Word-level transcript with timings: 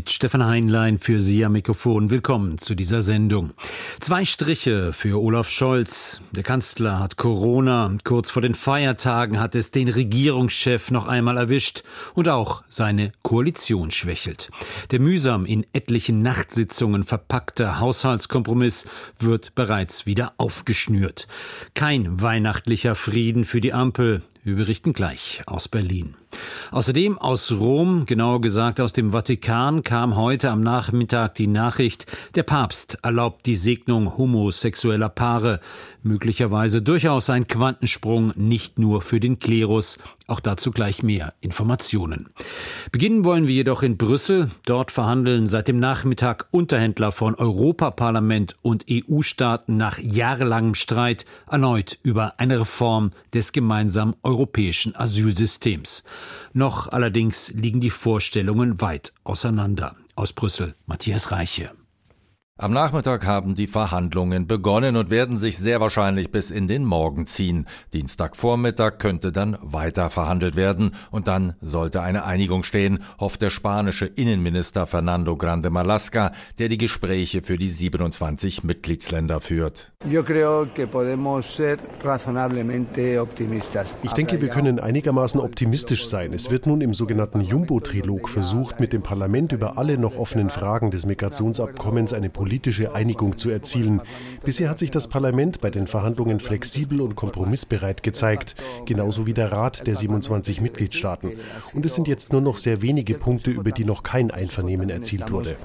Mit 0.00 0.08
Stefan 0.08 0.46
Heinlein 0.46 0.96
für 0.96 1.20
Sie 1.20 1.44
am 1.44 1.52
Mikrofon. 1.52 2.08
Willkommen 2.08 2.56
zu 2.56 2.74
dieser 2.74 3.02
Sendung. 3.02 3.50
Zwei 4.00 4.24
Striche 4.24 4.94
für 4.94 5.20
Olaf 5.20 5.50
Scholz. 5.50 6.22
Der 6.32 6.42
Kanzler 6.42 6.98
hat 6.98 7.18
Corona. 7.18 7.94
Kurz 8.02 8.30
vor 8.30 8.40
den 8.40 8.54
Feiertagen 8.54 9.38
hat 9.38 9.54
es 9.54 9.72
den 9.72 9.90
Regierungschef 9.90 10.90
noch 10.90 11.06
einmal 11.06 11.36
erwischt 11.36 11.82
und 12.14 12.30
auch 12.30 12.62
seine 12.70 13.12
Koalition 13.20 13.90
schwächelt. 13.90 14.50
Der 14.90 15.00
mühsam 15.00 15.44
in 15.44 15.66
etlichen 15.74 16.22
Nachtsitzungen 16.22 17.04
verpackte 17.04 17.78
Haushaltskompromiss 17.78 18.86
wird 19.18 19.54
bereits 19.54 20.06
wieder 20.06 20.32
aufgeschnürt. 20.38 21.28
Kein 21.74 22.22
weihnachtlicher 22.22 22.94
Frieden 22.94 23.44
für 23.44 23.60
die 23.60 23.74
Ampel. 23.74 24.22
Wir 24.44 24.56
berichten 24.56 24.94
gleich 24.94 25.42
aus 25.44 25.68
Berlin. 25.68 26.16
Außerdem 26.70 27.18
aus 27.18 27.52
Rom, 27.52 28.06
genauer 28.06 28.40
gesagt 28.40 28.80
aus 28.80 28.92
dem 28.92 29.10
Vatikan, 29.10 29.82
kam 29.82 30.16
heute 30.16 30.50
am 30.50 30.62
Nachmittag 30.62 31.34
die 31.34 31.48
Nachricht, 31.48 32.06
der 32.34 32.44
Papst 32.44 32.98
erlaubt 33.02 33.46
die 33.46 33.56
Segnung 33.56 34.16
homosexueller 34.16 35.08
Paare. 35.08 35.60
Möglicherweise 36.02 36.80
durchaus 36.80 37.28
ein 37.28 37.46
Quantensprung, 37.46 38.32
nicht 38.36 38.78
nur 38.78 39.02
für 39.02 39.20
den 39.20 39.38
Klerus. 39.38 39.98
Auch 40.28 40.40
dazu 40.40 40.70
gleich 40.70 41.02
mehr 41.02 41.34
Informationen. 41.40 42.28
Beginnen 42.92 43.24
wollen 43.24 43.48
wir 43.48 43.54
jedoch 43.54 43.82
in 43.82 43.96
Brüssel. 43.96 44.48
Dort 44.64 44.92
verhandeln 44.92 45.48
seit 45.48 45.66
dem 45.66 45.80
Nachmittag 45.80 46.46
Unterhändler 46.52 47.10
von 47.10 47.34
Europaparlament 47.34 48.54
und 48.62 48.86
EU-Staaten 48.88 49.76
nach 49.76 49.98
jahrelangem 49.98 50.76
Streit 50.76 51.26
erneut 51.50 51.98
über 52.04 52.38
eine 52.38 52.60
Reform 52.60 53.10
des 53.34 53.50
gemeinsamen 53.50 54.14
europäischen 54.22 54.94
Asylsystems. 54.94 56.04
Noch 56.52 56.88
allerdings 56.88 57.50
liegen 57.50 57.80
die 57.80 57.90
Vorstellungen 57.90 58.80
weit 58.80 59.12
auseinander. 59.24 59.96
Aus 60.16 60.32
Brüssel 60.32 60.74
Matthias 60.86 61.30
Reiche. 61.32 61.70
Am 62.62 62.74
Nachmittag 62.74 63.24
haben 63.24 63.54
die 63.54 63.68
Verhandlungen 63.68 64.46
begonnen 64.46 64.96
und 64.96 65.08
werden 65.08 65.38
sich 65.38 65.56
sehr 65.56 65.80
wahrscheinlich 65.80 66.30
bis 66.30 66.50
in 66.50 66.68
den 66.68 66.84
Morgen 66.84 67.26
ziehen. 67.26 67.64
Dienstagvormittag 67.94 68.98
könnte 68.98 69.32
dann 69.32 69.56
weiter 69.62 70.10
verhandelt 70.10 70.56
werden 70.56 70.94
und 71.10 71.26
dann 71.26 71.54
sollte 71.62 72.02
eine 72.02 72.26
Einigung 72.26 72.62
stehen, 72.62 73.02
hofft 73.18 73.40
der 73.40 73.48
spanische 73.48 74.04
Innenminister 74.04 74.86
Fernando 74.86 75.38
Grande 75.38 75.70
Malasca, 75.70 76.32
der 76.58 76.68
die 76.68 76.76
Gespräche 76.76 77.40
für 77.40 77.56
die 77.56 77.70
27 77.70 78.62
Mitgliedsländer 78.62 79.40
führt. 79.40 79.94
Ich 84.02 84.12
denke, 84.12 84.42
wir 84.42 84.48
können 84.48 84.80
einigermaßen 84.80 85.40
optimistisch 85.40 86.06
sein. 86.06 86.34
Es 86.34 86.50
wird 86.50 86.66
nun 86.66 86.82
im 86.82 86.92
sogenannten 86.92 87.40
Jumbo-Trilog 87.40 88.28
versucht, 88.28 88.80
mit 88.80 88.92
dem 88.92 89.00
Parlament 89.00 89.52
über 89.52 89.78
alle 89.78 89.96
noch 89.96 90.18
offenen 90.18 90.50
Fragen 90.50 90.90
des 90.90 91.06
Migrationsabkommens 91.06 92.12
eine 92.12 92.28
politische 92.50 92.96
Einigung 92.96 93.38
zu 93.38 93.48
erzielen. 93.48 94.00
Bisher 94.44 94.68
hat 94.68 94.80
sich 94.80 94.90
das 94.90 95.06
Parlament 95.06 95.60
bei 95.60 95.70
den 95.70 95.86
Verhandlungen 95.86 96.40
flexibel 96.40 97.00
und 97.00 97.14
kompromissbereit 97.14 98.02
gezeigt, 98.02 98.56
genauso 98.86 99.24
wie 99.28 99.34
der 99.34 99.52
Rat 99.52 99.86
der 99.86 99.94
27 99.94 100.60
Mitgliedstaaten. 100.60 101.34
Und 101.74 101.86
es 101.86 101.94
sind 101.94 102.08
jetzt 102.08 102.32
nur 102.32 102.40
noch 102.40 102.56
sehr 102.56 102.82
wenige 102.82 103.14
Punkte, 103.14 103.52
über 103.52 103.70
die 103.70 103.84
noch 103.84 104.02
kein 104.02 104.32
Einvernehmen 104.32 104.90
erzielt 104.90 105.30
wurde. 105.30 105.56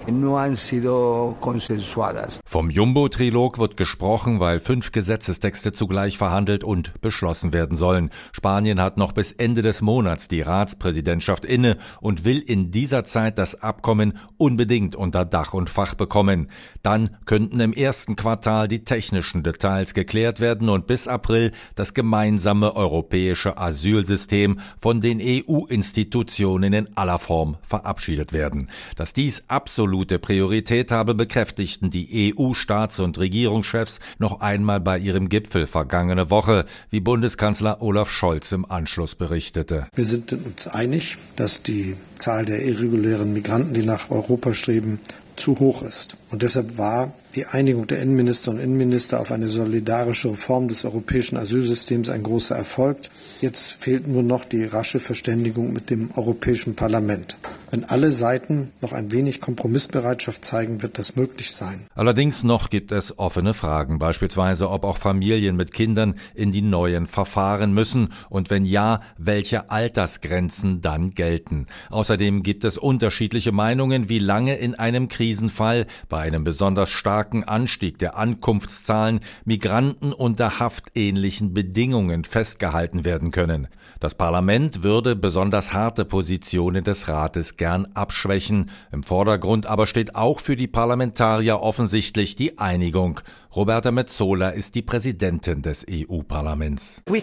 Vom 2.45 2.69
Jumbo-Trilog 2.69 3.57
wird 3.57 3.77
gesprochen, 3.77 4.39
weil 4.39 4.59
fünf 4.59 4.91
Gesetzestexte 4.91 5.71
zugleich 5.71 6.19
verhandelt 6.19 6.63
und 6.63 7.01
beschlossen 7.01 7.51
werden 7.51 7.77
sollen. 7.77 8.11
Spanien 8.31 8.79
hat 8.79 8.97
noch 8.97 9.13
bis 9.13 9.31
Ende 9.31 9.63
des 9.63 9.81
Monats 9.81 10.27
die 10.27 10.41
Ratspräsidentschaft 10.41 11.45
inne 11.45 11.77
und 11.99 12.25
will 12.25 12.37
in 12.37 12.69
dieser 12.69 13.03
Zeit 13.05 13.39
das 13.39 13.63
Abkommen 13.63 14.19
unbedingt 14.37 14.95
unter 14.95 15.25
Dach 15.25 15.55
und 15.55 15.71
Fach 15.71 15.95
bekommen. 15.95 16.49
Dann 16.85 17.17
könnten 17.25 17.61
im 17.61 17.73
ersten 17.73 18.15
Quartal 18.15 18.67
die 18.67 18.83
technischen 18.83 19.41
Details 19.41 19.95
geklärt 19.95 20.39
werden 20.39 20.69
und 20.69 20.85
bis 20.85 21.07
April 21.07 21.51
das 21.73 21.95
gemeinsame 21.95 22.75
europäische 22.75 23.57
Asylsystem 23.57 24.59
von 24.77 25.01
den 25.01 25.19
EU-Institutionen 25.19 26.73
in 26.73 26.95
aller 26.95 27.17
Form 27.17 27.57
verabschiedet 27.63 28.33
werden. 28.33 28.69
Dass 28.97 29.13
dies 29.13 29.45
absolute 29.47 30.19
Priorität 30.19 30.91
habe, 30.91 31.15
bekräftigten 31.15 31.89
die 31.89 32.35
EU-Staats- 32.37 32.99
und 32.99 33.17
Regierungschefs 33.17 33.99
noch 34.19 34.41
einmal 34.41 34.79
bei 34.79 34.99
ihrem 34.99 35.27
Gipfel 35.27 35.65
vergangene 35.65 36.29
Woche, 36.29 36.65
wie 36.91 36.99
Bundeskanzler 36.99 37.81
Olaf 37.81 38.11
Scholz 38.11 38.51
im 38.51 38.63
Anschluss 38.63 39.15
berichtete. 39.15 39.87
Wir 39.95 40.05
sind 40.05 40.33
uns 40.33 40.67
einig, 40.67 41.17
dass 41.35 41.63
die 41.63 41.95
Zahl 42.19 42.45
der 42.45 42.63
irregulären 42.63 43.33
Migranten, 43.33 43.73
die 43.73 43.85
nach 43.87 44.11
Europa 44.11 44.53
streben, 44.53 44.99
zu 45.35 45.59
hoch 45.59 45.83
ist. 45.83 46.17
Und 46.31 46.41
deshalb 46.41 46.77
war 46.77 47.13
die 47.35 47.45
Einigung 47.45 47.87
der 47.87 48.01
Innenminister 48.01 48.51
und 48.51 48.59
Innenminister 48.59 49.19
auf 49.19 49.31
eine 49.31 49.47
solidarische 49.47 50.31
Reform 50.31 50.67
des 50.67 50.85
europäischen 50.85 51.37
Asylsystems 51.37 52.09
ein 52.09 52.23
großer 52.23 52.55
Erfolg. 52.55 52.97
Jetzt 53.41 53.71
fehlt 53.71 54.07
nur 54.07 54.23
noch 54.23 54.45
die 54.45 54.63
rasche 54.63 54.99
Verständigung 54.99 55.73
mit 55.73 55.89
dem 55.89 56.11
Europäischen 56.15 56.75
Parlament. 56.75 57.37
Wenn 57.75 57.83
alle 57.83 58.13
Seiten 58.13 58.71
noch 58.79 58.93
ein 58.93 59.11
wenig 59.11 59.41
Kompromissbereitschaft 59.41 60.45
zeigen, 60.45 60.81
wird 60.81 60.97
das 60.97 61.17
möglich 61.17 61.51
sein. 61.51 61.87
Allerdings 61.93 62.45
noch 62.45 62.69
gibt 62.69 62.93
es 62.93 63.19
offene 63.19 63.53
Fragen, 63.53 63.99
beispielsweise 63.99 64.69
ob 64.69 64.85
auch 64.85 64.97
Familien 64.97 65.57
mit 65.57 65.73
Kindern 65.73 66.15
in 66.33 66.53
die 66.53 66.61
neuen 66.61 67.05
Verfahren 67.05 67.73
müssen 67.73 68.13
und 68.29 68.49
wenn 68.49 68.63
ja, 68.63 69.01
welche 69.17 69.71
Altersgrenzen 69.71 70.79
dann 70.79 71.09
gelten. 71.09 71.67
Außerdem 71.89 72.43
gibt 72.43 72.63
es 72.63 72.77
unterschiedliche 72.77 73.51
Meinungen, 73.51 74.07
wie 74.07 74.19
lange 74.19 74.55
in 74.55 74.75
einem 74.75 75.09
Krisenfall 75.09 75.85
bei 76.07 76.21
einem 76.21 76.45
besonders 76.45 76.91
starken 76.91 77.43
Anstieg 77.43 77.99
der 77.99 78.15
Ankunftszahlen 78.15 79.19
Migranten 79.43 80.13
unter 80.13 80.59
haftähnlichen 80.59 81.53
Bedingungen 81.53 82.23
festgehalten 82.23 83.03
werden 83.03 83.31
können. 83.31 83.67
Das 83.99 84.15
Parlament 84.15 84.83
würde 84.83 85.15
besonders 85.15 85.73
harte 85.73 86.05
Positionen 86.05 86.83
des 86.83 87.07
Rates 87.07 87.57
gern 87.57 87.87
abschwächen. 87.93 88.69
Im 88.91 89.03
Vordergrund 89.03 89.65
aber 89.65 89.87
steht 89.87 90.15
auch 90.15 90.39
für 90.39 90.55
die 90.55 90.67
Parlamentarier 90.67 91.59
offensichtlich 91.59 92.35
die 92.35 92.57
Einigung 92.57 93.21
Roberta 93.55 93.89
Metzola 93.89 94.49
ist 94.49 94.75
die 94.75 94.81
Präsidentin 94.81 95.61
des 95.61 95.85
EU-Parlaments. 95.89 97.01
Wir 97.05 97.21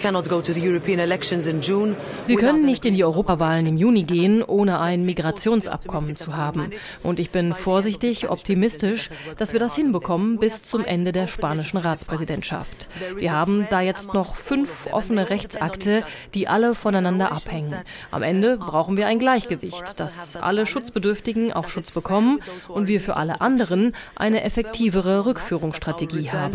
können 2.39 2.65
nicht 2.65 2.87
in 2.87 2.95
die 2.95 3.05
Europawahlen 3.05 3.67
im 3.67 3.77
Juni 3.77 4.05
gehen, 4.05 4.43
ohne 4.43 4.81
ein 4.81 5.05
Migrationsabkommen 5.05 6.17
zu 6.17 6.35
haben. 6.35 6.71
Und 7.03 7.21
ich 7.21 7.33
bin 7.33 7.53
vorsichtig 7.53 8.31
optimistisch, 8.31 9.11
dass 9.37 9.53
wir 9.53 9.61
das 9.61 9.77
hinbekommen 9.77 10.39
bis 10.39 10.63
zum 10.63 10.87
Ende 10.87 11.13
der 11.13 11.27
spanischen 11.27 11.77
Ratspräsidentschaft. 11.77 12.89
Wir 13.19 13.33
haben 13.33 13.67
da 13.69 13.83
jetzt 13.83 14.15
noch 14.15 14.37
fünf 14.37 14.89
offene 14.91 15.29
Rechtsakte, 15.29 16.03
die 16.33 16.49
alle 16.49 16.75
voneinander 16.75 17.31
abhängen. 17.31 17.75
Am 18.11 18.23
Ende 18.23 18.57
brauchen 18.57 18.97
wir 18.97 19.07
ein 19.07 19.19
Gleichgewicht, 19.19 20.01
dass 20.01 20.37
alle 20.37 20.65
Schutzbedürftigen 20.65 21.53
auch 21.53 21.69
Schutz 21.69 21.91
bekommen 21.91 22.41
und 22.69 22.89
wir 22.89 23.03
für 23.03 23.19
alle 23.19 23.43
anderen 23.43 23.95
eine 24.17 24.45
effektivere 24.45 25.27
Rückführungsstrategie 25.27 26.22
haben. 26.31 26.53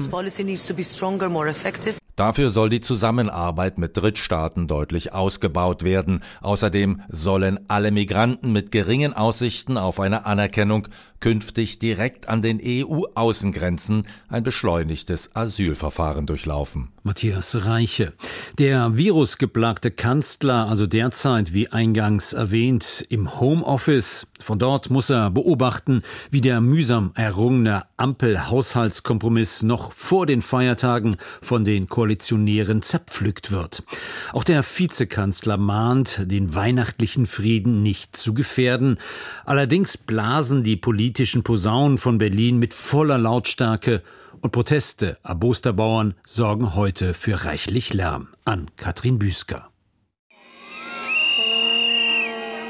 Dafür 2.18 2.50
soll 2.50 2.70
die 2.70 2.82
Zusammenarbeit 2.82 3.78
mit 3.78 3.96
Drittstaaten 3.96 4.68
deutlich 4.68 5.14
ausgebaut 5.14 5.84
werden. 5.84 6.24
Außerdem 6.42 7.02
sollen 7.10 7.60
alle 7.68 7.92
Migranten 7.92 8.52
mit 8.52 8.72
geringen 8.72 9.14
Aussichten 9.14 9.78
auf 9.78 10.00
eine 10.00 10.26
Anerkennung 10.26 10.88
künftig 11.20 11.80
direkt 11.80 12.30
an 12.30 12.42
den 12.42 12.60
EU-Außengrenzen 12.64 14.08
ein 14.30 14.44
beschleunigtes 14.44 15.36
Asylverfahren 15.36 16.26
durchlaufen. 16.26 16.90
Matthias 17.04 17.66
Reiche. 17.66 18.14
Der 18.60 18.98
virusgeplagte 18.98 19.92
Kanzler, 19.92 20.68
also 20.68 20.86
derzeit, 20.86 21.54
wie 21.54 21.72
eingangs 21.72 22.34
erwähnt, 22.34 23.06
im 23.10 23.40
Homeoffice. 23.40 24.28
Von 24.40 24.60
dort 24.60 24.90
muss 24.90 25.10
er 25.10 25.32
beobachten, 25.32 26.02
wie 26.32 26.42
der 26.42 26.62
mühsam 26.62 27.12
errungene 27.16 27.84
Ampel-Haushaltskompromiss 27.96 29.64
noch 29.64 29.94
vor 29.94 30.26
den 30.26 30.42
Feiertagen 30.42 31.18
von 31.42 31.64
den 31.64 31.88
Koalitionären 32.08 32.82
zerpflückt 32.82 33.52
wird. 33.52 33.84
Auch 34.32 34.46
der 34.46 34.64
Vizekanzler 34.64 35.58
mahnt, 35.58 36.22
den 36.32 36.56
weihnachtlichen 36.56 37.26
Frieden 37.26 37.84
nicht 37.84 38.16
zu 38.16 38.34
gefährden. 38.34 38.98
Allerdings 39.44 39.98
blasen 39.98 40.64
die 40.64 40.78
politischen 40.78 41.44
Posaunen 41.44 41.98
von 41.98 42.18
Berlin 42.18 42.60
mit 42.60 42.74
voller 42.74 43.18
Lautstärke 43.18 44.04
und 44.40 44.52
Proteste 44.52 45.18
erboster 45.22 45.74
Bauern 45.74 46.14
sorgen 46.26 46.76
heute 46.76 47.14
für 47.14 47.44
reichlich 47.44 47.94
Lärm. 47.94 48.30
An 48.46 48.72
Katrin 48.78 49.20
Büsker. 49.20 49.68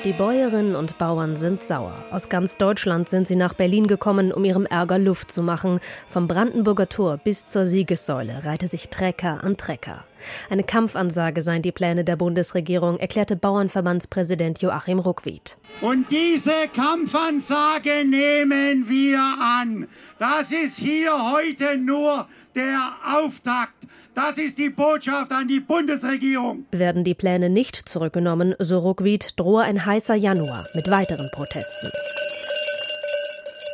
Die 0.03 0.13
Bäuerinnen 0.13 0.75
und 0.75 0.99
Bauern 0.99 1.35
sind 1.35 1.63
sauer. 1.63 1.93
Aus 2.11 2.29
ganz 2.29 2.55
Deutschland 2.57 3.09
sind 3.09 3.27
sie 3.27 3.35
nach 3.35 3.53
Berlin 3.53 3.87
gekommen, 3.87 4.31
um 4.31 4.45
ihrem 4.45 4.65
Ärger 4.65 4.99
Luft 4.99 5.31
zu 5.31 5.41
machen. 5.41 5.79
Vom 6.07 6.27
Brandenburger 6.27 6.87
Tor 6.87 7.17
bis 7.17 7.47
zur 7.47 7.65
Siegessäule 7.65 8.45
reihte 8.45 8.67
sich 8.67 8.89
Trecker 8.89 9.43
an 9.43 9.57
Trecker. 9.57 10.05
Eine 10.49 10.63
Kampfansage 10.63 11.41
seien 11.41 11.61
die 11.61 11.71
Pläne 11.71 12.03
der 12.03 12.15
Bundesregierung, 12.15 12.97
erklärte 12.99 13.35
Bauernverbandspräsident 13.35 14.61
Joachim 14.61 14.99
Ruckwied. 14.99 15.57
Und 15.81 16.09
diese 16.11 16.67
Kampfansage 16.73 18.05
nehmen 18.05 18.87
wir 18.87 19.19
an. 19.19 19.87
Das 20.19 20.51
ist 20.51 20.77
hier 20.77 21.11
heute 21.31 21.77
nur 21.77 22.27
der 22.55 22.93
Auftakt. 23.05 23.73
Das 24.17 24.39
ist 24.39 24.57
die 24.57 24.71
Botschaft 24.71 25.31
an 25.31 25.47
die 25.47 25.59
Bundesregierung. 25.59 26.65
Werden 26.71 27.03
die 27.03 27.13
Pläne 27.13 27.51
nicht 27.51 27.75
zurückgenommen, 27.75 28.55
so 28.57 28.79
Ruckwied, 28.79 29.33
drohe 29.35 29.61
ein 29.61 29.85
heißer 29.85 30.15
Januar 30.15 30.65
mit 30.73 30.89
weiteren 30.89 31.29
Protesten. 31.31 31.91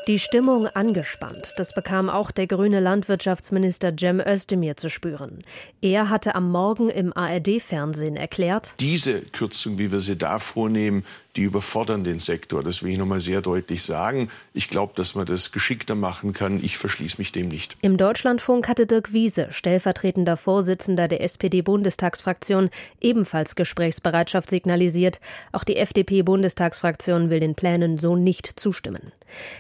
Die 0.08 0.20
Stimmung 0.20 0.68
angespannt. 0.68 1.54
Das 1.56 1.74
bekam 1.74 2.10
auch 2.10 2.30
der 2.30 2.48
grüne 2.48 2.82
Landwirtschaftsminister 2.82 3.94
Cem 3.98 4.20
Özdemir 4.20 4.76
zu 4.76 4.90
spüren. 4.90 5.44
Er 5.80 6.10
hatte 6.10 6.36
am 6.36 6.52
Morgen 6.52 6.90
im 6.90 7.16
ARD-Fernsehen 7.16 8.18
erklärt, 8.18 8.76
diese 8.82 9.22
Kürzung, 9.22 9.78
wie 9.78 9.94
wir 9.94 10.02
sie 10.02 10.18
da 10.18 10.40
vornehmen, 10.40 11.06
die 11.36 11.44
überfordern 11.44 12.04
den 12.04 12.20
Sektor. 12.20 12.64
Das 12.64 12.84
will 12.84 12.92
ich 12.92 12.98
nochmal 12.98 13.20
sehr 13.20 13.42
deutlich 13.42 13.84
sagen. 13.84 14.30
Ich 14.54 14.70
glaube, 14.70 14.94
dass 14.96 15.16
man 15.16 15.26
das 15.26 15.52
geschickter 15.52 15.96
machen 15.96 16.34
kann. 16.34 16.64
Ich 16.64 16.78
verschließe 16.78 17.18
mich 17.18 17.32
dem 17.32 17.48
nicht. 17.48 17.76
Im 17.82 17.98
Deutschlandfunk 17.98 18.68
hatte 18.68 18.86
Dirk 18.86 19.14
Wiese, 19.14 19.48
stellvertretender 19.52 20.38
Vorsitzender 20.38 21.08
der 21.08 21.24
SPD-Bundestagsfraktion, 21.24 22.70
ebenfalls 23.02 23.56
Gesprächsbereitschaft 23.56 24.50
signalisiert. 24.50 25.20
Auch 25.52 25.64
die 25.64 25.78
FDP-Bundestagsfraktion 25.78 27.30
will 27.30 27.40
den 27.40 27.56
Plänen 27.56 27.98
so 27.98 28.16
nicht 28.16 28.60
zustimmen. 28.60 29.12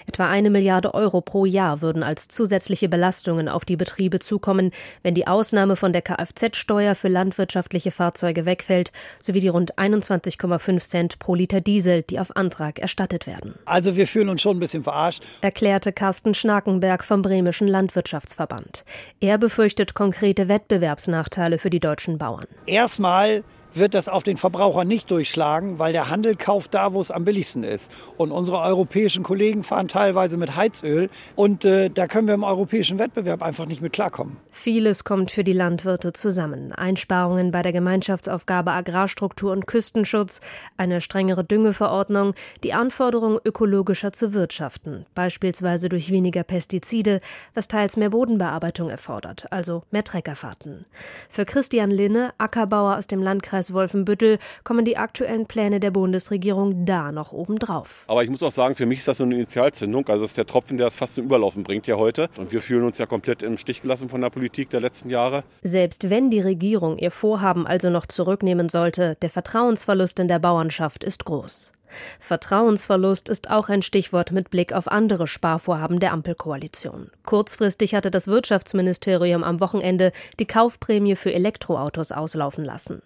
Etwa 0.08 0.30
eine 0.30 0.52
Milliarde 0.52 0.94
Euro 0.94 1.22
pro 1.22 1.46
Jahr 1.46 1.81
würden 1.81 2.04
als 2.04 2.28
zusätzliche 2.28 2.90
Belastungen 2.90 3.50
auf 3.50 3.66
die 3.66 3.75
Betriebe 3.75 4.20
zukommen, 4.20 4.72
wenn 5.02 5.16
die 5.16 5.25
Ausnahme 5.25 5.75
von 5.75 5.94
der 5.94 6.04
Kfz-Steuer 6.04 6.94
für 6.94 7.08
landwirtschaftliche 7.08 7.90
Fahrzeuge 7.90 8.46
wegfällt, 8.46 8.92
sowie 9.22 9.40
die 9.40 9.48
rund 9.48 9.78
21,5 9.80 10.80
Cent 10.80 11.20
pro 11.20 11.34
Liter 11.34 11.62
Diesel, 11.63 12.04
die 12.04 12.19
auf 12.19 12.36
Antrag 12.36 12.80
erstattet 12.80 13.27
werden. 13.27 13.56
Also 13.65 13.95
wir 13.95 14.07
fühlen 14.07 14.30
uns 14.30 14.42
schon 14.42 14.57
ein 14.57 14.60
bisschen 14.60 14.83
verarscht, 14.83 15.24
erklärte 15.42 15.92
Carsten 15.92 16.33
Schnakenberg 16.33 17.04
vom 17.04 17.21
Bremischen 17.21 17.68
Landwirtschaftsverband. 17.68 18.86
Er 19.19 19.38
befürchtet 19.38 19.94
konkrete 19.94 20.48
Wettbewerbsnachteile 20.48 21.57
für 21.57 21.69
die 21.69 21.80
deutschen 21.80 22.18
Bauern. 22.18 22.45
Erstmal 22.65 23.44
wird 23.75 23.94
das 23.94 24.08
auf 24.08 24.24
den 24.24 24.38
Verbraucher 24.38 24.86
nicht 24.86 25.10
durchschlagen, 25.12 25.80
weil 25.80 25.94
der 25.94 26.10
Handel 26.10 26.36
kauft 26.36 26.74
da, 26.74 26.94
wo 26.94 27.02
es 27.02 27.12
am 27.12 27.25
billigsten 27.25 27.64
ist. 27.64 27.92
Und 28.18 28.31
unsere 28.31 28.60
europäischen 28.60 29.24
Kollegen 29.24 29.64
fahren 29.64 29.88
teilweise 29.88 30.38
mit 30.38 30.56
Heizöl 30.56 31.10
und 31.36 31.66
äh, 31.66 31.90
da 31.90 32.08
können 32.08 32.28
wir 32.28 32.34
im 32.34 32.44
europäischen 32.44 33.00
Wettbewerb 33.00 33.42
einfach 33.42 33.66
nicht 33.66 33.81
mit 33.81 33.94
klarkommen. 33.94 34.38
Vieles 34.52 35.04
kommt 35.04 35.31
für 35.31 35.44
die 35.44 35.54
Landwirte 35.54 36.14
zusammen. 36.14 36.72
Einsparungen 36.72 37.52
bei 37.52 37.62
der 37.62 37.74
Gemeinschaftsaufgabe 37.74 38.72
Agrarstruktur 38.72 39.52
und 39.52 39.68
Küstenschutz, 39.68 40.42
eine 40.78 41.02
strengere 41.02 41.44
Düngeverordnung, 41.44 42.34
die 42.64 42.74
Anforderung 42.74 43.40
ökologischer 43.44 44.14
zu 44.14 44.34
wirtschaften, 44.34 45.06
beispielsweise 45.16 45.90
durch 45.90 46.12
weniger 46.12 46.44
Pestizide, 46.44 47.22
was 47.54 47.68
teils 47.68 47.98
mehr 47.98 48.10
Bodenbearbeitung 48.10 48.90
erfordert, 48.90 49.46
also 49.52 49.84
mehr 49.92 50.04
Treckerfahrten. 50.04 50.86
Für 51.30 51.46
Christian 51.46 51.92
Linne, 51.92 52.34
Ackerbauer 52.38 52.98
aus 52.98 53.08
dem 53.08 53.22
Landkreis 53.22 53.62
Landkreis 53.63 53.74
Wolfenbüttel 53.74 54.39
kommen 54.63 54.86
die 54.86 54.98
aktuellen 54.98 55.45
Pläne 55.45 55.80
der 55.80 55.92
Bundesregierung 55.92 56.86
da 56.86 57.12
noch 57.12 57.31
obendrauf. 57.31 58.04
Aber 58.07 58.24
ich 58.24 58.30
muss 58.30 58.44
auch 58.44 58.51
sagen, 58.51 58.75
für 58.75 58.86
mich 58.86 59.00
ist 59.00 59.07
das 59.07 59.18
so 59.18 59.24
eine 59.24 59.36
Initialzündung. 59.36 60.07
Also 60.07 60.24
das 60.24 60.31
ist 60.31 60.38
der 60.38 60.45
Tropfen, 60.45 60.77
der 60.77 60.88
das 60.88 60.95
fast 60.95 61.15
zum 61.15 61.25
Überlaufen 61.25 61.63
bringt 61.63 61.88
ja 61.88 61.95
heute. 61.95 62.30
Und 62.38 62.51
wir 62.51 62.62
fühlen 62.62 62.83
uns 62.83 62.98
ja 62.98 63.06
komplett 63.06 63.44
im 63.44 63.57
Stich 63.57 63.81
gelassen 63.81 64.10
von 64.10 64.21
der 64.21 64.30
Politik 64.30 64.69
der 64.69 64.81
letzten 64.81 65.10
Jahre. 65.10 65.44
Selbst 65.62 66.10
wenn 66.10 66.30
die 66.30 66.42
Regierung 66.42 66.98
ihr 66.98 67.12
Vorhaben 67.12 67.65
also 67.68 67.89
noch 67.89 68.06
zurücknehmen 68.06 68.69
sollte, 68.69 69.15
der 69.21 69.30
Vertrauensverlust 69.30 70.19
in 70.19 70.27
der 70.27 70.39
Bauernschaft 70.39 71.04
ist 71.04 71.25
groß. 71.25 71.71
Vertrauensverlust 72.19 73.30
ist 73.30 73.50
auch 73.50 73.69
ein 73.69 73.81
Stichwort 73.81 74.31
mit 74.31 74.50
Blick 74.50 74.74
auf 74.74 74.88
andere 74.88 75.28
Sparvorhaben 75.28 76.00
der 76.00 76.13
Ampelkoalition. 76.13 77.12
Kurzfristig 77.24 77.95
hatte 77.95 78.12
das 78.12 78.28
Wirtschaftsministerium 78.28 79.44
am 79.44 79.60
Wochenende 79.60 80.12
die 80.40 80.48
Kaufprämie 80.48 81.16
für 81.16 81.34
Elektroautos 81.34 82.12
auslaufen 82.12 82.63
lassen. 82.63 83.01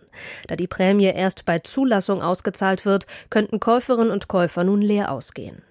Da 0.48 0.56
die 0.56 0.68
Prämie 0.68 1.06
erst 1.06 1.46
bei 1.46 1.60
Zulassung 1.60 2.22
ausgezahlt 2.22 2.86
wird, 2.86 3.08
könnten 3.30 3.60
Käuferinnen 3.60 4.12
und 4.12 4.28
Käufer 4.28 4.64
nun 4.64 4.82
leer 4.82 5.12
ausgehen. 5.12 5.62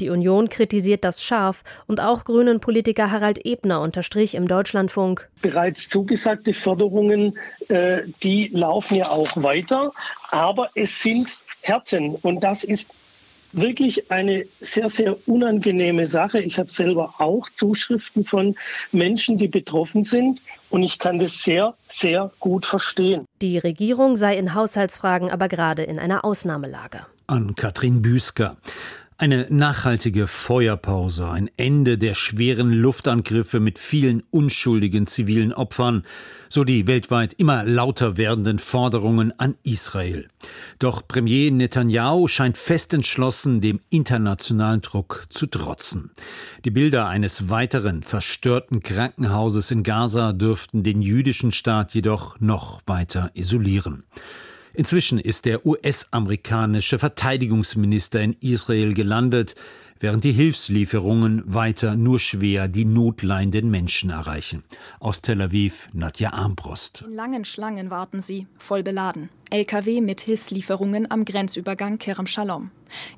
Die 0.00 0.10
Union 0.10 0.48
kritisiert 0.48 1.04
das 1.04 1.22
scharf 1.22 1.62
und 1.86 2.00
auch 2.00 2.24
grünen 2.24 2.60
Politiker 2.60 3.10
Harald 3.10 3.44
Ebner 3.44 3.80
unterstrich 3.80 4.34
im 4.34 4.48
Deutschlandfunk. 4.48 5.28
Bereits 5.42 5.88
zugesagte 5.88 6.54
Förderungen, 6.54 7.38
äh, 7.68 8.02
die 8.22 8.48
laufen 8.48 8.96
ja 8.96 9.10
auch 9.10 9.30
weiter, 9.36 9.92
aber 10.30 10.70
es 10.74 11.02
sind 11.02 11.28
Härten. 11.64 12.14
Und 12.16 12.44
das 12.44 12.62
ist 12.64 12.90
wirklich 13.52 14.10
eine 14.10 14.44
sehr, 14.60 14.90
sehr 14.90 15.16
unangenehme 15.28 16.06
Sache. 16.06 16.40
Ich 16.40 16.58
habe 16.58 16.70
selber 16.70 17.14
auch 17.18 17.48
Zuschriften 17.50 18.24
von 18.24 18.56
Menschen, 18.92 19.38
die 19.38 19.48
betroffen 19.48 20.04
sind. 20.04 20.40
Und 20.70 20.82
ich 20.82 20.98
kann 20.98 21.18
das 21.18 21.42
sehr, 21.42 21.74
sehr 21.90 22.30
gut 22.40 22.66
verstehen. 22.66 23.24
Die 23.40 23.58
Regierung 23.58 24.16
sei 24.16 24.36
in 24.36 24.54
Haushaltsfragen 24.54 25.30
aber 25.30 25.48
gerade 25.48 25.82
in 25.82 25.98
einer 25.98 26.24
Ausnahmelage. 26.24 27.06
An 27.26 27.54
Katrin 27.54 28.02
Büsker. 28.02 28.56
Eine 29.16 29.46
nachhaltige 29.48 30.26
Feuerpause, 30.26 31.28
ein 31.30 31.48
Ende 31.56 31.98
der 31.98 32.14
schweren 32.14 32.72
Luftangriffe 32.72 33.60
mit 33.60 33.78
vielen 33.78 34.24
unschuldigen 34.32 35.06
zivilen 35.06 35.52
Opfern, 35.52 36.02
so 36.48 36.64
die 36.64 36.88
weltweit 36.88 37.32
immer 37.34 37.62
lauter 37.62 38.16
werdenden 38.16 38.58
Forderungen 38.58 39.32
an 39.38 39.54
Israel. 39.62 40.26
Doch 40.80 41.06
Premier 41.06 41.52
Netanyahu 41.52 42.26
scheint 42.26 42.58
fest 42.58 42.92
entschlossen, 42.92 43.60
dem 43.60 43.78
internationalen 43.88 44.80
Druck 44.80 45.26
zu 45.28 45.46
trotzen. 45.46 46.10
Die 46.64 46.72
Bilder 46.72 47.06
eines 47.06 47.48
weiteren 47.48 48.02
zerstörten 48.02 48.82
Krankenhauses 48.82 49.70
in 49.70 49.84
Gaza 49.84 50.32
dürften 50.32 50.82
den 50.82 51.02
jüdischen 51.02 51.52
Staat 51.52 51.94
jedoch 51.94 52.40
noch 52.40 52.80
weiter 52.86 53.30
isolieren. 53.34 54.02
Inzwischen 54.74 55.20
ist 55.20 55.44
der 55.44 55.64
US-amerikanische 55.64 56.98
Verteidigungsminister 56.98 58.20
in 58.20 58.36
Israel 58.40 58.92
gelandet, 58.92 59.54
während 60.04 60.22
die 60.22 60.32
Hilfslieferungen 60.32 61.42
weiter 61.46 61.96
nur 61.96 62.18
schwer 62.18 62.68
die 62.68 62.84
notleidenden 62.84 63.70
Menschen 63.70 64.10
erreichen. 64.10 64.62
Aus 65.00 65.22
Tel 65.22 65.40
Aviv 65.40 65.88
Nadja 65.94 66.34
Armbrost. 66.34 67.04
In 67.06 67.14
langen 67.14 67.46
Schlangen 67.46 67.88
warten 67.88 68.20
sie, 68.20 68.46
voll 68.58 68.82
beladen. 68.82 69.30
LKW 69.48 70.02
mit 70.02 70.20
Hilfslieferungen 70.20 71.10
am 71.10 71.24
Grenzübergang 71.24 71.96
Kerem 71.96 72.26
Shalom. 72.26 72.70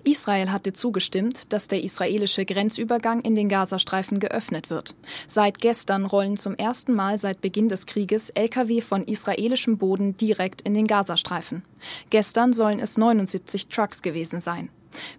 Israel 0.05 0.53
hatte 0.53 0.75
zugestimmt, 0.75 1.53
dass 1.53 1.67
der 1.67 1.83
israelische 1.83 2.45
Grenzübergang 2.45 3.21
in 3.23 3.35
den 3.35 3.49
Gazastreifen 3.49 4.21
geöffnet 4.21 4.71
wird. 4.71 4.95
Seit 5.27 5.59
gestern 5.59 6.07
rollen 6.07 6.37
zum 6.37 6.55
ersten 6.55 6.95
Mal 6.95 7.19
seit 7.19 7.41
Beginn 7.41 7.69
des 7.69 7.87
Krieges 7.87 8.31
Lkw 8.31 8.81
von 8.81 9.03
israelischem 9.03 9.77
Boden 9.77 10.17
direkt 10.17 10.63
in 10.63 10.75
den 10.75 10.87
Gazastreifen. 10.87 11.65
Gestern 12.11 12.53
sollen 12.53 12.79
es 12.79 12.97
79 12.97 13.67
Trucks 13.67 14.03
gewesen 14.03 14.39
sein. 14.39 14.69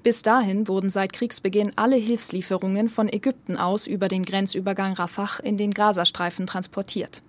Bis 0.03 0.21
dahin 0.21 0.67
wurden 0.67 0.89
seit 0.89 1.13
Kriegsbeginn 1.13 1.71
alle 1.75 1.95
Hilfslieferungen 1.95 2.89
von 2.89 3.11
Ägypten 3.11 3.57
aus 3.57 3.87
über 3.87 4.07
den 4.07 4.23
Grenzübergang 4.23 4.93
Rafah 4.93 5.39
in 5.43 5.57
den 5.57 5.71
Gazastreifen 5.71 6.47
transportiert. 6.47 7.21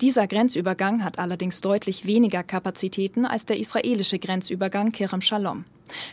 Dieser 0.00 0.26
Grenzübergang 0.26 1.04
hat 1.04 1.18
allerdings 1.18 1.60
deutlich 1.60 2.06
weniger 2.06 2.42
Kapazitäten 2.42 3.26
als 3.26 3.46
der 3.46 3.58
israelische 3.58 4.18
Grenzübergang 4.18 4.92
Kerem 4.92 5.20
Shalom. 5.20 5.64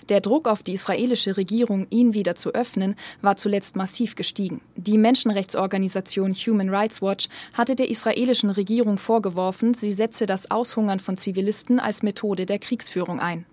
Der 0.09 0.21
Druck 0.21 0.47
auf 0.47 0.61
die 0.61 0.73
israelische 0.73 1.35
Regierung, 1.35 1.87
ihn 1.89 2.13
wieder 2.13 2.35
zu 2.35 2.53
öffnen, 2.53 2.95
war 3.21 3.37
zuletzt 3.37 3.75
massiv 3.75 4.15
gestiegen. 4.15 4.61
Die 4.75 4.99
Menschenrechtsorganisation 4.99 6.33
Human 6.33 6.69
Rights 6.69 7.01
Watch 7.01 7.27
hatte 7.53 7.75
der 7.75 7.89
israelischen 7.89 8.51
Regierung 8.51 8.97
vorgeworfen, 8.97 9.73
sie 9.73 9.93
setze 9.93 10.25
das 10.25 10.51
Aushungern 10.51 10.99
von 10.99 11.17
Zivilisten 11.17 11.79
als 11.79 12.03
Methode 12.03 12.45
der 12.45 12.59
Kriegsführung 12.59 13.19
ein. 13.19 13.45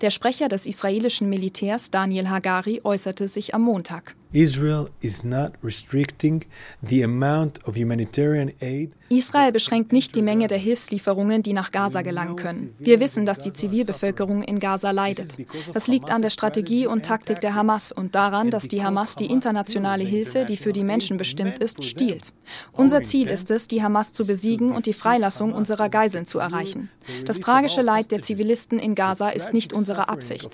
Der 0.00 0.10
Sprecher 0.10 0.48
des 0.48 0.66
israelischen 0.66 1.28
Militärs 1.28 1.90
Daniel 1.90 2.28
Hagari 2.28 2.80
äußerte 2.84 3.28
sich 3.28 3.54
am 3.54 3.62
Montag. 3.62 4.14
Israel 4.32 4.88
is 5.00 5.24
not 5.24 5.52
restricting 5.62 6.44
the 6.82 7.02
amount 7.02 7.66
of 7.66 7.76
humanitarian 7.76 8.52
aid 8.60 8.92
Israel 9.10 9.52
beschränkt 9.52 9.92
nicht 9.92 10.14
die 10.14 10.22
Menge 10.22 10.48
der 10.48 10.58
Hilfslieferungen, 10.58 11.42
die 11.42 11.54
nach 11.54 11.72
Gaza 11.72 12.02
gelangen 12.02 12.36
können. 12.36 12.74
Wir 12.78 13.00
wissen, 13.00 13.24
dass 13.24 13.38
die 13.38 13.52
Zivilbevölkerung 13.52 14.42
in 14.42 14.58
Gaza 14.58 14.90
leidet. 14.90 15.38
Das 15.72 15.88
liegt 15.88 16.10
an 16.10 16.20
der 16.20 16.30
Strategie 16.30 16.86
und 16.86 17.06
Taktik 17.06 17.40
der 17.40 17.54
Hamas 17.54 17.90
und 17.90 18.14
daran, 18.14 18.50
dass 18.50 18.68
die 18.68 18.82
Hamas 18.82 19.16
die 19.16 19.26
internationale 19.26 20.04
Hilfe, 20.04 20.44
die 20.44 20.58
für 20.58 20.72
die 20.72 20.84
Menschen 20.84 21.16
bestimmt 21.16 21.56
ist, 21.56 21.84
stiehlt. 21.84 22.32
Unser 22.72 23.02
Ziel 23.02 23.28
ist 23.28 23.50
es, 23.50 23.66
die 23.66 23.82
Hamas 23.82 24.12
zu 24.12 24.26
besiegen 24.26 24.72
und 24.72 24.84
die 24.86 24.92
Freilassung 24.92 25.54
unserer 25.54 25.88
Geiseln 25.88 26.26
zu 26.26 26.38
erreichen. 26.38 26.90
Das 27.24 27.40
tragische 27.40 27.82
Leid 27.82 28.10
der 28.10 28.22
Zivilisten 28.22 28.78
in 28.78 28.94
Gaza 28.94 29.30
ist 29.30 29.54
nicht 29.54 29.72
unsere 29.72 30.08
Absicht. 30.10 30.50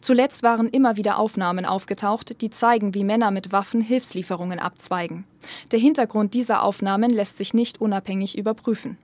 Zuletzt 0.00 0.42
waren 0.42 0.68
immer 0.68 0.96
wieder 0.96 1.18
Aufnahmen 1.18 1.64
aufgetaucht, 1.64 2.40
die 2.40 2.50
zeigen, 2.50 2.94
wie 2.94 3.04
Männer 3.04 3.30
mit 3.30 3.52
Waffen 3.52 3.80
Hilfslieferungen 3.80 4.58
abzweigen. 4.58 5.24
Der 5.70 5.78
Hintergrund 5.78 6.34
dieser 6.34 6.62
Aufnahmen 6.62 7.10
lässt 7.10 7.36
sich 7.36 7.54
nicht 7.54 7.80
unabhängig 7.80 8.36
überprüfen. 8.36 8.98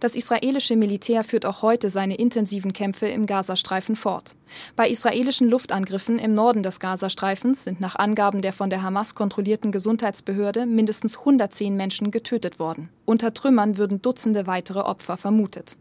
Das 0.00 0.14
israelische 0.14 0.76
Militär 0.76 1.24
führt 1.24 1.46
auch 1.46 1.62
heute 1.62 1.90
seine 1.90 2.16
intensiven 2.16 2.72
Kämpfe 2.72 3.06
im 3.06 3.26
Gazastreifen 3.26 3.96
fort. 3.96 4.34
Bei 4.74 4.88
israelischen 4.88 5.48
Luftangriffen 5.48 6.18
im 6.18 6.34
Norden 6.34 6.62
des 6.62 6.80
Gazastreifens 6.80 7.64
sind 7.64 7.80
nach 7.80 7.96
Angaben 7.96 8.42
der 8.42 8.52
von 8.52 8.70
der 8.70 8.82
Hamas 8.82 9.14
kontrollierten 9.14 9.72
Gesundheitsbehörde 9.72 10.66
mindestens 10.66 11.18
110 11.18 11.76
Menschen 11.76 12.10
getötet 12.10 12.58
worden. 12.58 12.88
Unter 13.04 13.34
Trümmern 13.34 13.76
würden 13.76 14.02
Dutzende 14.02 14.46
weitere 14.46 14.80
Opfer 14.80 15.16
vermutet. 15.16 15.76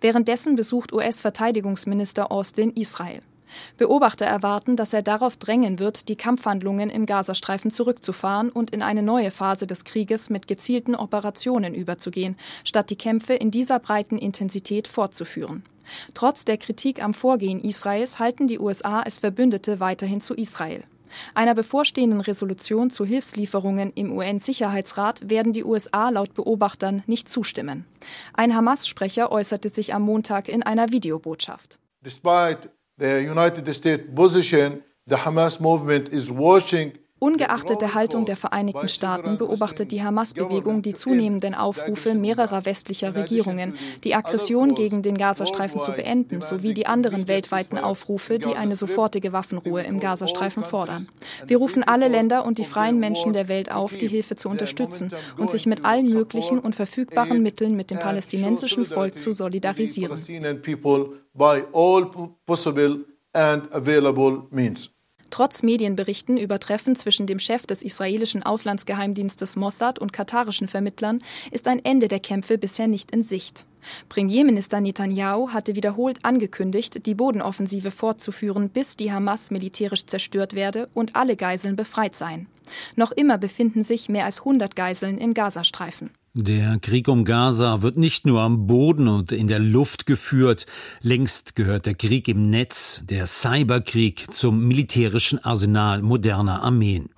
Währenddessen 0.00 0.56
besucht 0.56 0.92
US-Verteidigungsminister 0.92 2.30
Austin 2.30 2.70
Israel. 2.70 3.20
Beobachter 3.76 4.26
erwarten, 4.26 4.76
dass 4.76 4.92
er 4.92 5.02
darauf 5.02 5.36
drängen 5.36 5.78
wird, 5.78 6.08
die 6.08 6.16
Kampfhandlungen 6.16 6.90
im 6.90 7.06
Gazastreifen 7.06 7.70
zurückzufahren 7.70 8.50
und 8.50 8.70
in 8.70 8.82
eine 8.82 9.02
neue 9.02 9.30
Phase 9.30 9.66
des 9.66 9.84
Krieges 9.84 10.30
mit 10.30 10.48
gezielten 10.48 10.94
Operationen 10.94 11.74
überzugehen, 11.74 12.36
statt 12.64 12.90
die 12.90 12.96
Kämpfe 12.96 13.34
in 13.34 13.50
dieser 13.50 13.78
breiten 13.78 14.18
Intensität 14.18 14.88
fortzuführen. 14.88 15.64
Trotz 16.12 16.44
der 16.44 16.58
Kritik 16.58 17.02
am 17.02 17.14
Vorgehen 17.14 17.60
Israels 17.60 18.18
halten 18.18 18.46
die 18.46 18.58
USA 18.58 19.00
als 19.00 19.18
Verbündete 19.18 19.80
weiterhin 19.80 20.20
zu 20.20 20.34
Israel. 20.34 20.82
Einer 21.34 21.54
bevorstehenden 21.54 22.20
Resolution 22.20 22.90
zu 22.90 23.04
Hilfslieferungen 23.04 23.92
im 23.94 24.12
UN-Sicherheitsrat 24.16 25.28
werden 25.30 25.52
die 25.52 25.64
USA 25.64 26.10
laut 26.10 26.34
Beobachtern 26.34 27.02
nicht 27.06 27.28
zustimmen. 27.28 27.84
Ein 28.34 28.54
Hamas-Sprecher 28.54 29.30
äußerte 29.32 29.68
sich 29.68 29.94
am 29.94 30.02
Montag 30.02 30.48
in 30.48 30.62
einer 30.62 30.90
Videobotschaft. 30.90 31.78
Despite 32.04 32.70
the 32.98 33.28
United 33.28 33.74
States 33.74 34.04
position, 34.14 34.82
the 35.06 35.16
Hamas 35.16 35.60
movement 35.60 36.08
is 36.08 36.30
watching 36.30 36.92
Ungeachtet 37.20 37.80
der 37.80 37.94
Haltung 37.94 38.24
der 38.26 38.36
Vereinigten 38.36 38.88
Staaten 38.88 39.38
beobachtet 39.38 39.90
die 39.90 40.02
Hamas-Bewegung 40.02 40.82
die 40.82 40.94
zunehmenden 40.94 41.54
Aufrufe 41.54 42.14
mehrerer 42.14 42.64
westlicher 42.64 43.14
Regierungen, 43.14 43.74
die 44.04 44.14
Aggression 44.14 44.74
gegen 44.74 45.02
den 45.02 45.18
Gazastreifen 45.18 45.80
zu 45.80 45.92
beenden, 45.92 46.42
sowie 46.42 46.74
die 46.74 46.86
anderen 46.86 47.26
weltweiten 47.26 47.76
Aufrufe, 47.78 48.38
die 48.38 48.54
eine 48.54 48.76
sofortige 48.76 49.32
Waffenruhe 49.32 49.82
im 49.82 49.98
Gazastreifen 49.98 50.62
fordern. 50.62 51.08
Wir 51.46 51.56
rufen 51.56 51.82
alle 51.82 52.08
Länder 52.08 52.44
und 52.44 52.58
die 52.58 52.64
freien 52.64 53.00
Menschen 53.00 53.32
der 53.32 53.48
Welt 53.48 53.72
auf, 53.72 53.96
die 53.96 54.08
Hilfe 54.08 54.36
zu 54.36 54.48
unterstützen 54.48 55.10
und 55.36 55.50
sich 55.50 55.66
mit 55.66 55.84
allen 55.84 56.10
möglichen 56.10 56.58
und 56.60 56.74
verfügbaren 56.76 57.42
Mitteln 57.42 57.74
mit 57.74 57.90
dem 57.90 57.98
palästinensischen 57.98 58.84
Volk 58.84 59.18
zu 59.18 59.32
solidarisieren. 59.32 60.18
Trotz 65.30 65.62
Medienberichten 65.62 66.36
über 66.36 66.58
Treffen 66.58 66.96
zwischen 66.96 67.26
dem 67.26 67.38
Chef 67.38 67.66
des 67.66 67.82
israelischen 67.82 68.42
Auslandsgeheimdienstes 68.42 69.56
Mossad 69.56 69.98
und 69.98 70.12
katarischen 70.12 70.68
Vermittlern 70.68 71.22
ist 71.50 71.68
ein 71.68 71.84
Ende 71.84 72.08
der 72.08 72.20
Kämpfe 72.20 72.58
bisher 72.58 72.88
nicht 72.88 73.10
in 73.10 73.22
Sicht. 73.22 73.64
Premierminister 74.08 74.80
Netanyahu 74.80 75.50
hatte 75.50 75.76
wiederholt 75.76 76.24
angekündigt, 76.24 77.06
die 77.06 77.14
Bodenoffensive 77.14 77.90
fortzuführen, 77.90 78.70
bis 78.70 78.96
die 78.96 79.12
Hamas 79.12 79.50
militärisch 79.50 80.06
zerstört 80.06 80.54
werde 80.54 80.88
und 80.94 81.16
alle 81.16 81.36
Geiseln 81.36 81.76
befreit 81.76 82.16
seien. 82.16 82.48
Noch 82.96 83.12
immer 83.12 83.38
befinden 83.38 83.82
sich 83.82 84.08
mehr 84.08 84.24
als 84.24 84.40
100 84.40 84.76
Geiseln 84.76 85.18
im 85.18 85.34
Gazastreifen. 85.34 86.10
Der 86.34 86.78
Krieg 86.78 87.08
um 87.08 87.24
Gaza 87.24 87.80
wird 87.80 87.96
nicht 87.96 88.26
nur 88.26 88.42
am 88.42 88.66
Boden 88.66 89.08
und 89.08 89.32
in 89.32 89.48
der 89.48 89.58
Luft 89.58 90.04
geführt, 90.04 90.66
längst 91.00 91.54
gehört 91.54 91.86
der 91.86 91.94
Krieg 91.94 92.28
im 92.28 92.50
Netz, 92.50 93.02
der 93.04 93.26
Cyberkrieg 93.26 94.32
zum 94.32 94.68
militärischen 94.68 95.42
Arsenal 95.42 96.02
moderner 96.02 96.62
Armeen. 96.62 97.08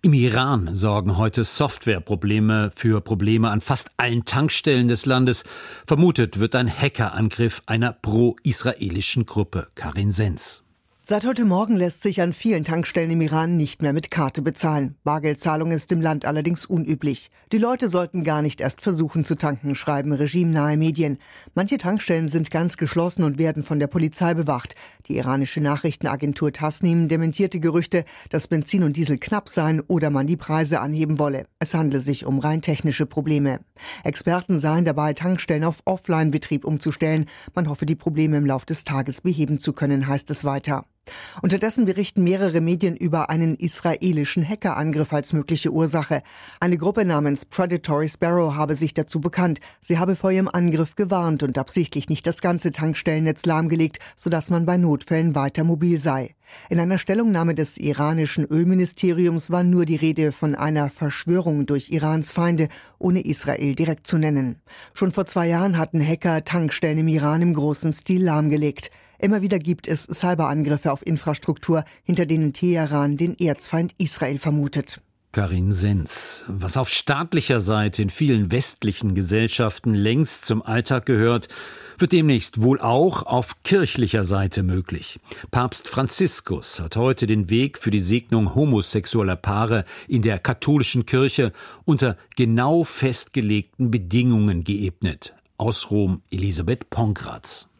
Im 0.00 0.14
Iran 0.14 0.74
sorgen 0.74 1.18
heute 1.18 1.44
Softwareprobleme 1.44 2.72
für 2.74 3.02
Probleme 3.02 3.50
an 3.50 3.60
fast 3.60 3.90
allen 3.98 4.24
Tankstellen 4.24 4.88
des 4.88 5.04
Landes. 5.04 5.44
Vermutet 5.86 6.38
wird 6.38 6.54
ein 6.54 6.68
Hackerangriff 6.68 7.62
einer 7.66 7.92
pro-israelischen 7.92 9.26
Gruppe. 9.26 9.68
Karin 9.74 10.10
Sens. 10.10 10.64
Seit 11.06 11.26
heute 11.26 11.44
Morgen 11.44 11.76
lässt 11.76 12.02
sich 12.02 12.22
an 12.22 12.32
vielen 12.32 12.64
Tankstellen 12.64 13.10
im 13.10 13.20
Iran 13.20 13.58
nicht 13.58 13.82
mehr 13.82 13.92
mit 13.92 14.10
Karte 14.10 14.40
bezahlen. 14.40 14.94
Bargeldzahlung 15.04 15.70
ist 15.70 15.92
im 15.92 16.00
Land 16.00 16.24
allerdings 16.24 16.64
unüblich. 16.64 17.30
Die 17.52 17.58
Leute 17.58 17.90
sollten 17.90 18.24
gar 18.24 18.40
nicht 18.40 18.62
erst 18.62 18.80
versuchen 18.80 19.26
zu 19.26 19.34
tanken, 19.34 19.74
schreiben 19.74 20.14
regimenahe 20.14 20.78
Medien. 20.78 21.18
Manche 21.54 21.76
Tankstellen 21.76 22.30
sind 22.30 22.50
ganz 22.50 22.78
geschlossen 22.78 23.22
und 23.22 23.36
werden 23.36 23.62
von 23.62 23.78
der 23.78 23.86
Polizei 23.86 24.32
bewacht. 24.32 24.76
Die 25.06 25.18
iranische 25.18 25.60
Nachrichtenagentur 25.60 26.54
Tasnim 26.54 27.06
dementierte 27.06 27.60
Gerüchte, 27.60 28.06
dass 28.30 28.48
Benzin 28.48 28.82
und 28.82 28.96
Diesel 28.96 29.18
knapp 29.18 29.50
seien 29.50 29.82
oder 29.82 30.08
man 30.08 30.26
die 30.26 30.38
Preise 30.38 30.80
anheben 30.80 31.18
wolle. 31.18 31.44
Es 31.58 31.74
handle 31.74 32.00
sich 32.00 32.24
um 32.24 32.38
rein 32.38 32.62
technische 32.62 33.04
Probleme. 33.04 33.60
Experten 34.04 34.58
seien 34.58 34.86
dabei, 34.86 35.12
Tankstellen 35.12 35.64
auf 35.64 35.82
Offline-Betrieb 35.84 36.64
umzustellen. 36.64 37.26
Man 37.54 37.68
hoffe, 37.68 37.84
die 37.84 37.94
Probleme 37.94 38.38
im 38.38 38.46
Laufe 38.46 38.64
des 38.64 38.84
Tages 38.84 39.20
beheben 39.20 39.58
zu 39.58 39.74
können, 39.74 40.06
heißt 40.06 40.30
es 40.30 40.46
weiter. 40.46 40.86
Unterdessen 41.42 41.84
berichten 41.84 42.24
mehrere 42.24 42.60
Medien 42.60 42.96
über 42.96 43.28
einen 43.28 43.56
israelischen 43.56 44.48
Hackerangriff 44.48 45.12
als 45.12 45.32
mögliche 45.32 45.70
Ursache. 45.70 46.22
Eine 46.60 46.78
Gruppe 46.78 47.04
namens 47.04 47.44
Predatory 47.44 48.08
Sparrow 48.08 48.54
habe 48.54 48.74
sich 48.74 48.94
dazu 48.94 49.20
bekannt. 49.20 49.60
Sie 49.80 49.98
habe 49.98 50.16
vor 50.16 50.30
ihrem 50.30 50.48
Angriff 50.48 50.96
gewarnt 50.96 51.42
und 51.42 51.58
absichtlich 51.58 52.08
nicht 52.08 52.26
das 52.26 52.40
ganze 52.40 52.72
Tankstellennetz 52.72 53.44
lahmgelegt, 53.44 53.98
sodass 54.16 54.48
man 54.48 54.64
bei 54.64 54.76
Notfällen 54.76 55.34
weiter 55.34 55.64
mobil 55.64 55.98
sei. 55.98 56.34
In 56.68 56.78
einer 56.78 56.98
Stellungnahme 56.98 57.54
des 57.54 57.78
iranischen 57.78 58.44
Ölministeriums 58.44 59.50
war 59.50 59.64
nur 59.64 59.84
die 59.84 59.96
Rede 59.96 60.32
von 60.32 60.54
einer 60.54 60.88
Verschwörung 60.90 61.66
durch 61.66 61.90
Irans 61.90 62.32
Feinde, 62.32 62.68
ohne 62.98 63.22
Israel 63.22 63.74
direkt 63.74 64.06
zu 64.06 64.18
nennen. 64.18 64.60
Schon 64.92 65.12
vor 65.12 65.26
zwei 65.26 65.48
Jahren 65.48 65.78
hatten 65.78 66.06
Hacker 66.06 66.44
Tankstellen 66.44 66.98
im 66.98 67.08
Iran 67.08 67.42
im 67.42 67.54
großen 67.54 67.92
Stil 67.92 68.24
lahmgelegt. 68.24 68.90
Immer 69.24 69.40
wieder 69.40 69.58
gibt 69.58 69.88
es 69.88 70.02
Cyberangriffe 70.02 70.92
auf 70.92 71.00
Infrastruktur, 71.06 71.86
hinter 72.02 72.26
denen 72.26 72.52
Teheran 72.52 73.16
den 73.16 73.38
Erzfeind 73.38 73.94
Israel 73.96 74.36
vermutet. 74.38 75.00
Karin 75.32 75.72
Sens. 75.72 76.44
Was 76.46 76.76
auf 76.76 76.90
staatlicher 76.90 77.60
Seite 77.60 78.02
in 78.02 78.10
vielen 78.10 78.50
westlichen 78.50 79.14
Gesellschaften 79.14 79.94
längst 79.94 80.44
zum 80.44 80.60
Alltag 80.60 81.06
gehört, 81.06 81.48
wird 81.96 82.12
demnächst 82.12 82.60
wohl 82.60 82.78
auch 82.82 83.22
auf 83.22 83.62
kirchlicher 83.62 84.24
Seite 84.24 84.62
möglich. 84.62 85.18
Papst 85.50 85.88
Franziskus 85.88 86.80
hat 86.80 86.96
heute 86.96 87.26
den 87.26 87.48
Weg 87.48 87.78
für 87.78 87.90
die 87.90 88.00
Segnung 88.00 88.54
homosexueller 88.54 89.36
Paare 89.36 89.86
in 90.06 90.20
der 90.20 90.38
katholischen 90.38 91.06
Kirche 91.06 91.54
unter 91.86 92.18
genau 92.36 92.84
festgelegten 92.84 93.90
Bedingungen 93.90 94.64
geebnet. 94.64 95.34
Aus 95.56 95.90
Rom 95.90 96.20
Elisabeth 96.30 96.90
Ponkratz. 96.90 97.70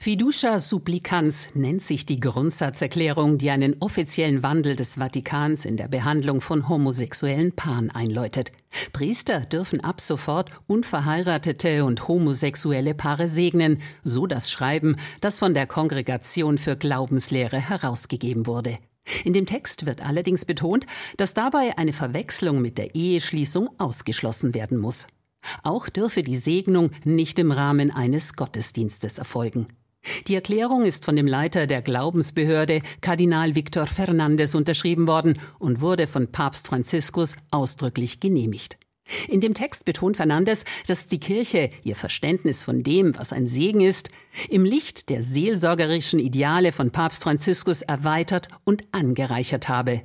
Fiducia 0.00 0.60
supplicans 0.60 1.48
nennt 1.54 1.82
sich 1.82 2.06
die 2.06 2.20
Grundsatzerklärung, 2.20 3.36
die 3.36 3.50
einen 3.50 3.74
offiziellen 3.80 4.44
Wandel 4.44 4.76
des 4.76 4.94
Vatikans 4.94 5.64
in 5.64 5.76
der 5.76 5.88
Behandlung 5.88 6.40
von 6.40 6.68
homosexuellen 6.68 7.50
Paaren 7.50 7.90
einläutet. 7.90 8.52
Priester 8.92 9.40
dürfen 9.40 9.80
ab 9.80 10.00
sofort 10.00 10.50
unverheiratete 10.68 11.84
und 11.84 12.06
homosexuelle 12.06 12.94
Paare 12.94 13.28
segnen, 13.28 13.82
so 14.04 14.28
das 14.28 14.52
Schreiben, 14.52 14.96
das 15.20 15.36
von 15.36 15.52
der 15.52 15.66
Kongregation 15.66 16.58
für 16.58 16.76
Glaubenslehre 16.76 17.58
herausgegeben 17.58 18.46
wurde. 18.46 18.78
In 19.24 19.32
dem 19.32 19.46
Text 19.46 19.84
wird 19.84 20.00
allerdings 20.00 20.44
betont, 20.44 20.86
dass 21.16 21.34
dabei 21.34 21.76
eine 21.76 21.92
Verwechslung 21.92 22.62
mit 22.62 22.78
der 22.78 22.94
Eheschließung 22.94 23.68
ausgeschlossen 23.78 24.54
werden 24.54 24.78
muss. 24.78 25.08
Auch 25.64 25.88
dürfe 25.88 26.22
die 26.22 26.36
Segnung 26.36 26.92
nicht 27.04 27.40
im 27.40 27.50
Rahmen 27.50 27.90
eines 27.90 28.36
Gottesdienstes 28.36 29.18
erfolgen. 29.18 29.66
Die 30.26 30.34
Erklärung 30.34 30.84
ist 30.84 31.04
von 31.04 31.16
dem 31.16 31.26
Leiter 31.26 31.66
der 31.66 31.82
Glaubensbehörde, 31.82 32.82
Kardinal 33.00 33.54
Victor 33.54 33.86
Fernandez, 33.86 34.54
unterschrieben 34.54 35.06
worden 35.06 35.38
und 35.58 35.80
wurde 35.80 36.06
von 36.06 36.30
Papst 36.30 36.68
Franziskus 36.68 37.36
ausdrücklich 37.50 38.20
genehmigt. 38.20 38.78
In 39.26 39.40
dem 39.40 39.54
Text 39.54 39.84
betont 39.84 40.16
Fernandes, 40.16 40.64
dass 40.86 41.06
die 41.06 41.20
Kirche 41.20 41.70
ihr 41.82 41.96
Verständnis 41.96 42.62
von 42.62 42.82
dem, 42.82 43.16
was 43.16 43.32
ein 43.32 43.46
Segen 43.46 43.80
ist, 43.80 44.10
im 44.50 44.64
Licht 44.64 45.08
der 45.08 45.22
seelsorgerischen 45.22 46.18
Ideale 46.18 46.72
von 46.72 46.90
Papst 46.90 47.22
Franziskus 47.22 47.82
erweitert 47.82 48.48
und 48.64 48.84
angereichert 48.92 49.68
habe. 49.68 50.02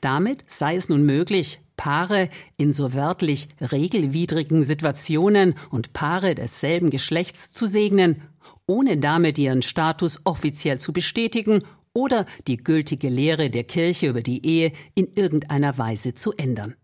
Damit 0.00 0.44
sei 0.46 0.76
es 0.76 0.88
nun 0.88 1.04
möglich, 1.04 1.60
Paare 1.76 2.30
in 2.56 2.70
so 2.72 2.94
wörtlich 2.94 3.48
regelwidrigen 3.60 4.62
Situationen 4.62 5.54
und 5.70 5.92
Paare 5.92 6.36
desselben 6.36 6.90
Geschlechts 6.90 7.50
zu 7.50 7.66
segnen, 7.66 8.22
ohne 8.66 8.96
damit 8.96 9.38
ihren 9.38 9.62
Status 9.62 10.20
offiziell 10.24 10.78
zu 10.78 10.92
bestätigen 10.92 11.60
oder 11.92 12.26
die 12.46 12.56
gültige 12.56 13.08
Lehre 13.08 13.50
der 13.50 13.64
Kirche 13.64 14.08
über 14.08 14.22
die 14.22 14.44
Ehe 14.44 14.72
in 14.94 15.08
irgendeiner 15.14 15.78
Weise 15.78 16.14
zu 16.14 16.32
ändern. 16.32 16.74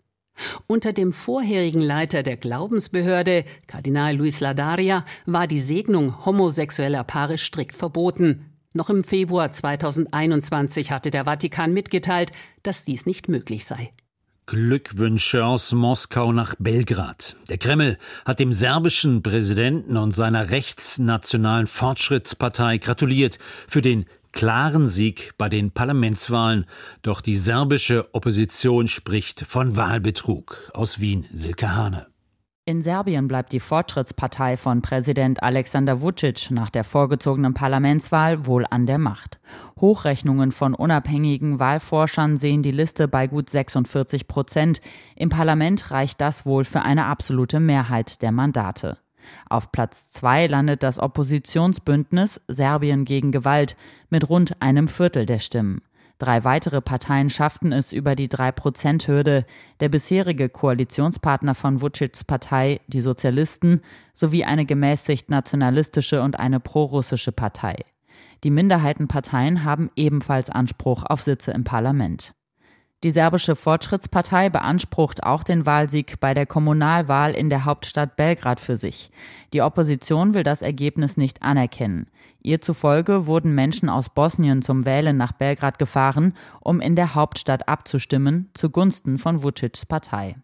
Unter 0.66 0.92
dem 0.92 1.12
vorherigen 1.12 1.80
Leiter 1.80 2.22
der 2.22 2.36
Glaubensbehörde, 2.36 3.44
Kardinal 3.66 4.16
Luis 4.16 4.40
Ladaria, 4.40 5.04
war 5.26 5.46
die 5.46 5.58
Segnung 5.58 6.24
homosexueller 6.24 7.04
Paare 7.04 7.36
strikt 7.36 7.76
verboten. 7.76 8.46
Noch 8.72 8.88
im 8.88 9.04
Februar 9.04 9.52
2021 9.52 10.92
hatte 10.92 11.10
der 11.10 11.24
Vatikan 11.24 11.72
mitgeteilt, 11.72 12.32
dass 12.62 12.84
dies 12.84 13.04
nicht 13.04 13.28
möglich 13.28 13.64
sei. 13.64 13.92
Glückwünsche 14.50 15.44
aus 15.44 15.70
Moskau 15.70 16.32
nach 16.32 16.56
Belgrad. 16.58 17.36
Der 17.48 17.56
Kreml 17.56 17.96
hat 18.24 18.40
dem 18.40 18.50
serbischen 18.50 19.22
Präsidenten 19.22 19.96
und 19.96 20.10
seiner 20.10 20.50
rechtsnationalen 20.50 21.68
Fortschrittspartei 21.68 22.78
gratuliert 22.78 23.38
für 23.68 23.80
den 23.80 24.06
klaren 24.32 24.88
Sieg 24.88 25.34
bei 25.38 25.48
den 25.48 25.70
Parlamentswahlen. 25.70 26.66
Doch 27.02 27.20
die 27.20 27.36
serbische 27.36 28.12
Opposition 28.12 28.88
spricht 28.88 29.42
von 29.42 29.76
Wahlbetrug. 29.76 30.72
Aus 30.74 30.98
Wien 30.98 31.26
Silke 31.32 31.76
Hane. 31.76 32.08
In 32.66 32.82
Serbien 32.82 33.26
bleibt 33.26 33.52
die 33.52 33.60
Fortschrittspartei 33.60 34.58
von 34.58 34.82
Präsident 34.82 35.42
Alexander 35.42 36.02
Vucic 36.02 36.50
nach 36.50 36.68
der 36.68 36.84
vorgezogenen 36.84 37.54
Parlamentswahl 37.54 38.46
wohl 38.46 38.66
an 38.68 38.86
der 38.86 38.98
Macht. 38.98 39.40
Hochrechnungen 39.80 40.52
von 40.52 40.74
unabhängigen 40.74 41.58
Wahlforschern 41.58 42.36
sehen 42.36 42.62
die 42.62 42.70
Liste 42.70 43.08
bei 43.08 43.26
gut 43.26 43.48
46 43.48 44.28
Prozent. 44.28 44.82
Im 45.16 45.30
Parlament 45.30 45.90
reicht 45.90 46.20
das 46.20 46.44
wohl 46.44 46.64
für 46.64 46.82
eine 46.82 47.06
absolute 47.06 47.60
Mehrheit 47.60 48.20
der 48.20 48.30
Mandate. 48.30 48.98
Auf 49.48 49.72
Platz 49.72 50.10
zwei 50.10 50.46
landet 50.46 50.82
das 50.82 50.98
Oppositionsbündnis 50.98 52.42
Serbien 52.46 53.04
gegen 53.06 53.32
Gewalt 53.32 53.76
mit 54.10 54.28
rund 54.28 54.60
einem 54.60 54.86
Viertel 54.86 55.24
der 55.24 55.38
Stimmen. 55.38 55.82
Drei 56.20 56.44
weitere 56.44 56.82
Parteien 56.82 57.30
schafften 57.30 57.72
es 57.72 57.94
über 57.94 58.14
die 58.14 58.28
3-Prozent-Hürde. 58.28 59.46
Der 59.80 59.88
bisherige 59.88 60.50
Koalitionspartner 60.50 61.54
von 61.54 61.80
Vucic's 61.80 62.24
Partei, 62.24 62.82
die 62.88 63.00
Sozialisten, 63.00 63.80
sowie 64.12 64.44
eine 64.44 64.66
gemäßigt 64.66 65.30
nationalistische 65.30 66.20
und 66.20 66.38
eine 66.38 66.60
prorussische 66.60 67.32
Partei. 67.32 67.74
Die 68.44 68.50
Minderheitenparteien 68.50 69.64
haben 69.64 69.90
ebenfalls 69.96 70.50
Anspruch 70.50 71.04
auf 71.04 71.22
Sitze 71.22 71.52
im 71.52 71.64
Parlament. 71.64 72.34
Die 73.02 73.10
serbische 73.10 73.56
Fortschrittspartei 73.56 74.50
beansprucht 74.50 75.22
auch 75.22 75.42
den 75.42 75.64
Wahlsieg 75.64 76.20
bei 76.20 76.34
der 76.34 76.44
Kommunalwahl 76.44 77.32
in 77.32 77.48
der 77.48 77.64
Hauptstadt 77.64 78.16
Belgrad 78.16 78.60
für 78.60 78.76
sich. 78.76 79.10
Die 79.54 79.62
Opposition 79.62 80.34
will 80.34 80.42
das 80.42 80.60
Ergebnis 80.60 81.16
nicht 81.16 81.42
anerkennen. 81.42 82.08
Ihr 82.42 82.60
zufolge 82.60 83.26
wurden 83.26 83.54
Menschen 83.54 83.88
aus 83.88 84.10
Bosnien 84.10 84.60
zum 84.60 84.84
Wählen 84.84 85.16
nach 85.16 85.32
Belgrad 85.32 85.78
gefahren, 85.78 86.34
um 86.60 86.82
in 86.82 86.94
der 86.94 87.14
Hauptstadt 87.14 87.68
abzustimmen, 87.68 88.50
zugunsten 88.52 89.16
von 89.16 89.42
Vucic's 89.42 89.86
Partei. 89.86 90.36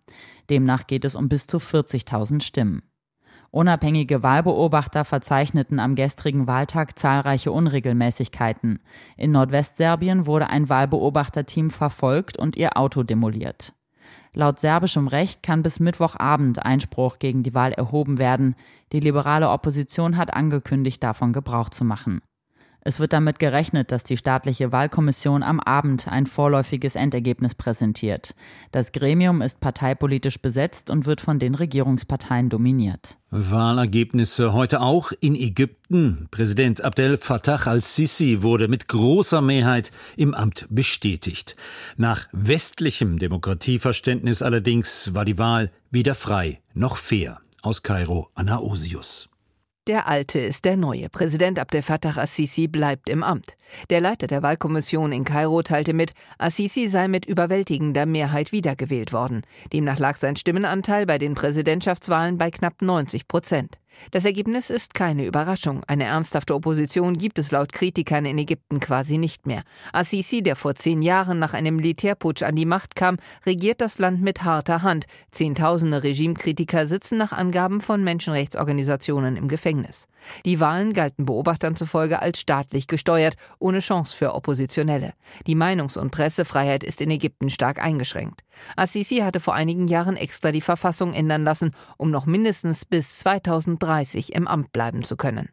Demnach 0.49 0.87
geht 0.87 1.05
es 1.05 1.15
um 1.15 1.29
bis 1.29 1.47
zu 1.47 1.59
40.000 1.59 2.43
Stimmen. 2.43 2.83
Unabhängige 3.57 4.23
Wahlbeobachter 4.23 5.07
verzeichneten 5.07 5.81
am 5.81 5.95
gestrigen 5.95 6.47
Wahltag 6.47 6.99
zahlreiche 6.99 7.51
Unregelmäßigkeiten. 7.51 8.81
In 9.17 9.31
Nordwestserbien 9.31 10.27
wurde 10.27 10.51
ein 10.51 10.69
Wahlbeobachterteam 10.69 11.71
verfolgt 11.71 12.37
und 12.37 12.59
ihr 12.59 12.77
Auto 12.77 13.03
demoliert. 13.03 13.73
Laut 14.35 14.59
serbischem 14.59 15.09
Recht 15.09 15.43
kann 15.43 15.63
bis 15.63 15.81
Mittwochabend 15.81 16.67
Einspruch 16.67 17.19
gegen 17.19 17.43
die 17.43 17.55
Wahl 17.55 17.73
erhoben 17.73 18.19
werden. 18.19 18.57
Die 18.93 19.01
liberale 19.01 19.49
Opposition 19.49 20.19
hat 20.19 20.35
angekündigt, 20.35 21.03
davon 21.03 21.33
Gebrauch 21.33 21.71
zu 21.71 21.87
machen. 21.87 22.21
Es 22.87 23.01
wird 23.01 23.13
damit 23.13 23.41
gerechnet, 23.41 23.91
dass 23.91 24.05
die 24.05 24.17
staatliche 24.17 24.71
Wahlkommission 24.71 25.43
am 25.43 25.59
Abend 25.59 26.07
ein 26.07 26.29
vorläufiges 26.29 26.95
Endergebnis 26.95 27.57
präsentiert. 27.57 28.37
Das 28.71 28.93
Gremium 28.93 29.43
ist 29.43 29.59
parteipolitisch 29.59 30.41
besetzt 30.41 30.89
und 30.89 31.05
wird 31.05 31.21
von 31.21 31.41
den 31.41 31.57
Regierungsparteien 31.57 32.49
dominiert. 32.49 33.19
Wahlergebnisse 33.31 34.53
heute 34.53 34.81
auch 34.83 35.11
in 35.19 35.35
Ägypten. 35.35 36.29
Präsident 36.31 36.85
Abdel 36.85 37.19
Fattah 37.19 37.67
al-Sisi 37.67 38.43
wurde 38.43 38.69
mit 38.69 38.87
großer 38.87 39.41
Mehrheit 39.41 39.91
im 40.17 40.33
Amt 40.33 40.69
bestätigt. 40.71 41.57
Nach 41.97 42.29
westlichem 42.31 43.19
Demokratieverständnis 43.19 44.43
allerdings 44.43 45.13
war 45.13 45.25
die 45.25 45.39
Wahl 45.39 45.73
weder 45.91 46.15
frei 46.15 46.61
noch 46.73 46.99
fair. 46.99 47.41
Aus 47.63 47.83
Kairo 47.83 48.31
Anna 48.37 48.61
Osius. 48.61 49.29
Der 49.87 50.09
Alte 50.09 50.41
ist 50.41 50.65
der 50.65 50.77
Neue. 50.77 51.09
Präsident 51.09 51.61
Abdel 51.61 51.81
Fattah 51.81 52.17
Assisi 52.17 52.67
bleibt 52.67 53.09
im 53.09 53.23
Amt. 53.23 53.57
Der 53.89 54.01
Leiter 54.01 54.27
der 54.27 54.43
Wahlkommission 54.43 55.13
in 55.13 55.23
Kairo 55.23 55.63
teilte 55.63 55.93
mit, 55.93 56.13
Assisi 56.39 56.89
sei 56.89 57.07
mit 57.07 57.25
überwältigender 57.25 58.05
Mehrheit 58.05 58.51
wiedergewählt 58.51 59.13
worden. 59.13 59.43
Demnach 59.73 60.01
lag 60.01 60.17
sein 60.17 60.35
Stimmenanteil 60.35 61.07
bei 61.07 61.19
den 61.19 61.35
Präsidentschaftswahlen 61.35 62.37
bei 62.37 62.51
knapp 62.51 62.83
90 62.83 63.29
Prozent. 63.29 63.79
Das 64.11 64.25
Ergebnis 64.25 64.71
ist 64.71 64.95
keine 64.95 65.27
Überraschung. 65.27 65.83
Eine 65.87 66.05
ernsthafte 66.05 66.55
Opposition 66.55 67.17
gibt 67.19 67.39
es 67.39 67.51
laut 67.51 67.73
Kritikern 67.73 68.25
in 68.25 68.39
Ägypten 68.39 68.81
quasi 68.81 69.19
nicht 69.19 69.47
mehr. 69.47 69.63
Assisi, 69.93 70.43
der 70.43 70.57
vor 70.57 70.75
zehn 70.75 71.03
Jahren 71.03 71.39
nach 71.39 71.55
einem 71.55 71.77
Militärputsch 71.77 72.43
an 72.43 72.57
die 72.57 72.67
Macht 72.67 72.97
kam, 72.97 73.17
regiert 73.45 73.81
das 73.81 73.99
Land 73.99 74.23
mit 74.23 74.45
harter 74.45 74.83
Hand. 74.83 75.07
Zehntausende 75.31 76.03
Regimekritiker 76.03 76.87
sitzen 76.87 77.19
nach 77.19 77.33
Angaben 77.33 77.81
von 77.81 78.05
Menschenrechtsorganisationen 78.05 79.37
im 79.37 79.49
Gefängnis. 79.49 80.07
Die 80.45 80.61
Wahlen 80.61 80.93
galten 80.93 81.27
Beobachtern 81.27 81.77
zufolge 81.77 82.21
als 82.21 82.41
staatlich 82.41 82.87
gesteuert, 82.87 83.37
ohne 83.59 83.81
Chance 83.81 84.17
für 84.17 84.35
Oppositionelle. 84.35 85.13
Die 85.47 85.55
Meinungs- 85.55 85.99
und 85.99 86.11
Pressefreiheit 86.11 86.85
ist 86.85 87.01
in 87.01 87.11
Ägypten 87.11 87.51
stark 87.51 87.83
eingeschränkt. 87.83 88.43
Assisi 88.75 89.17
hatte 89.17 89.41
vor 89.41 89.55
einigen 89.55 89.89
Jahren 89.89 90.17
extra 90.17 90.53
die 90.53 90.61
Verfassung 90.61 91.13
ändern 91.13 91.45
lassen, 91.45 91.73
um 91.97 92.11
noch 92.11 92.27
mindestens 92.27 92.85
bis 92.85 93.19
2030 93.87 94.35
im 94.35 94.49
Amt 94.49 94.73
bleiben 94.73 95.05
zu 95.05 95.17
können. 95.17 95.49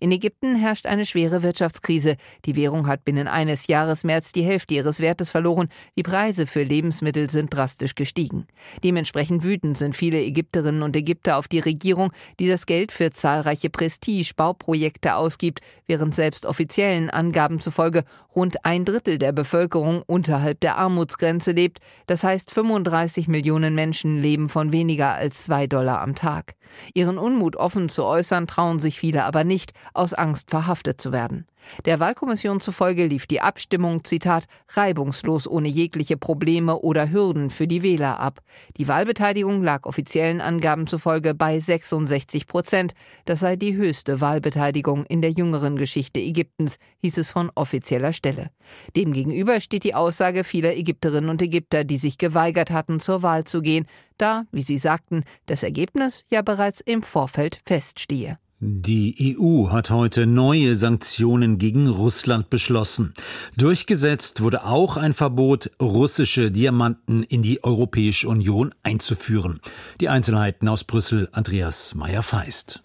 In 0.00 0.12
Ägypten 0.12 0.56
herrscht 0.56 0.86
eine 0.86 1.06
schwere 1.06 1.42
Wirtschaftskrise. 1.42 2.16
Die 2.44 2.56
Währung 2.56 2.86
hat 2.86 3.04
binnen 3.04 3.28
eines 3.28 3.66
Jahres 3.66 4.04
mehr 4.04 4.16
als 4.16 4.32
die 4.32 4.42
Hälfte 4.42 4.74
ihres 4.74 5.00
Wertes 5.00 5.30
verloren. 5.30 5.68
Die 5.96 6.02
Preise 6.02 6.46
für 6.46 6.62
Lebensmittel 6.62 7.30
sind 7.30 7.54
drastisch 7.54 7.94
gestiegen. 7.94 8.46
Dementsprechend 8.84 9.44
wütend 9.44 9.78
sind 9.78 9.94
viele 9.94 10.20
Ägypterinnen 10.20 10.82
und 10.82 10.96
Ägypter 10.96 11.36
auf 11.36 11.48
die 11.48 11.60
Regierung, 11.60 12.10
die 12.38 12.48
das 12.48 12.66
Geld 12.66 12.92
für 12.92 13.10
zahlreiche 13.10 13.70
Prestige-Bauprojekte 13.70 15.14
ausgibt, 15.14 15.60
während 15.86 16.14
selbst 16.14 16.46
offiziellen 16.46 17.10
Angaben 17.10 17.60
zufolge 17.60 18.04
rund 18.34 18.64
ein 18.64 18.84
Drittel 18.84 19.18
der 19.18 19.32
Bevölkerung 19.32 20.02
unterhalb 20.06 20.60
der 20.60 20.76
Armutsgrenze 20.76 21.52
lebt. 21.52 21.78
Das 22.06 22.24
heißt, 22.24 22.50
35 22.50 23.28
Millionen 23.28 23.74
Menschen 23.74 24.20
leben 24.20 24.48
von 24.48 24.72
weniger 24.72 25.14
als 25.14 25.44
zwei 25.44 25.66
Dollar 25.66 26.00
am 26.00 26.14
Tag. 26.14 26.54
Ihren 26.94 27.18
Unmut 27.18 27.56
offen 27.56 27.88
zu 27.88 28.04
äußern 28.04 28.46
trauen 28.46 28.80
sich 28.80 28.98
viele 28.98 29.24
aber 29.24 29.44
nicht, 29.44 29.72
aus 29.94 30.14
Angst 30.14 30.50
verhaftet 30.50 31.00
zu 31.00 31.12
werden. 31.12 31.46
Der 31.84 32.00
Wahlkommission 32.00 32.60
zufolge 32.60 33.06
lief 33.06 33.26
die 33.26 33.40
Abstimmung, 33.40 34.04
Zitat, 34.04 34.44
reibungslos 34.68 35.46
ohne 35.46 35.68
jegliche 35.68 36.16
Probleme 36.16 36.78
oder 36.78 37.10
Hürden 37.10 37.50
für 37.50 37.66
die 37.66 37.82
Wähler 37.82 38.20
ab. 38.20 38.40
Die 38.76 38.88
Wahlbeteiligung 38.88 39.62
lag 39.62 39.86
offiziellen 39.86 40.40
Angaben 40.40 40.86
zufolge 40.86 41.34
bei 41.34 41.60
66 41.60 42.46
Prozent. 42.46 42.92
Das 43.24 43.40
sei 43.40 43.56
die 43.56 43.76
höchste 43.76 44.20
Wahlbeteiligung 44.20 45.04
in 45.06 45.22
der 45.22 45.30
jüngeren 45.30 45.76
Geschichte 45.76 46.20
Ägyptens, 46.20 46.78
hieß 47.02 47.18
es 47.18 47.30
von 47.30 47.50
offizieller 47.54 48.12
Stelle. 48.12 48.50
Demgegenüber 48.96 49.60
steht 49.60 49.84
die 49.84 49.94
Aussage 49.94 50.44
vieler 50.44 50.76
Ägypterinnen 50.76 51.30
und 51.30 51.42
Ägypter, 51.42 51.84
die 51.84 51.98
sich 51.98 52.18
geweigert 52.18 52.70
hatten, 52.70 53.00
zur 53.00 53.22
Wahl 53.22 53.44
zu 53.44 53.62
gehen, 53.62 53.86
da, 54.18 54.44
wie 54.50 54.62
sie 54.62 54.78
sagten, 54.78 55.24
das 55.46 55.62
Ergebnis 55.62 56.24
ja 56.28 56.42
bereits 56.42 56.80
im 56.80 57.02
Vorfeld 57.02 57.60
feststehe. 57.64 58.38
Die 58.60 59.36
EU 59.38 59.70
hat 59.70 59.90
heute 59.90 60.26
neue 60.26 60.74
Sanktionen 60.74 61.58
gegen 61.58 61.86
Russland 61.86 62.50
beschlossen. 62.50 63.14
Durchgesetzt 63.56 64.40
wurde 64.40 64.64
auch 64.64 64.96
ein 64.96 65.14
Verbot, 65.14 65.70
russische 65.80 66.50
Diamanten 66.50 67.22
in 67.22 67.42
die 67.42 67.62
Europäische 67.62 68.28
Union 68.28 68.74
einzuführen. 68.82 69.60
Die 70.00 70.08
Einzelheiten 70.08 70.66
aus 70.66 70.82
Brüssel, 70.82 71.28
Andreas 71.30 71.94
Meyer-Feist. 71.94 72.82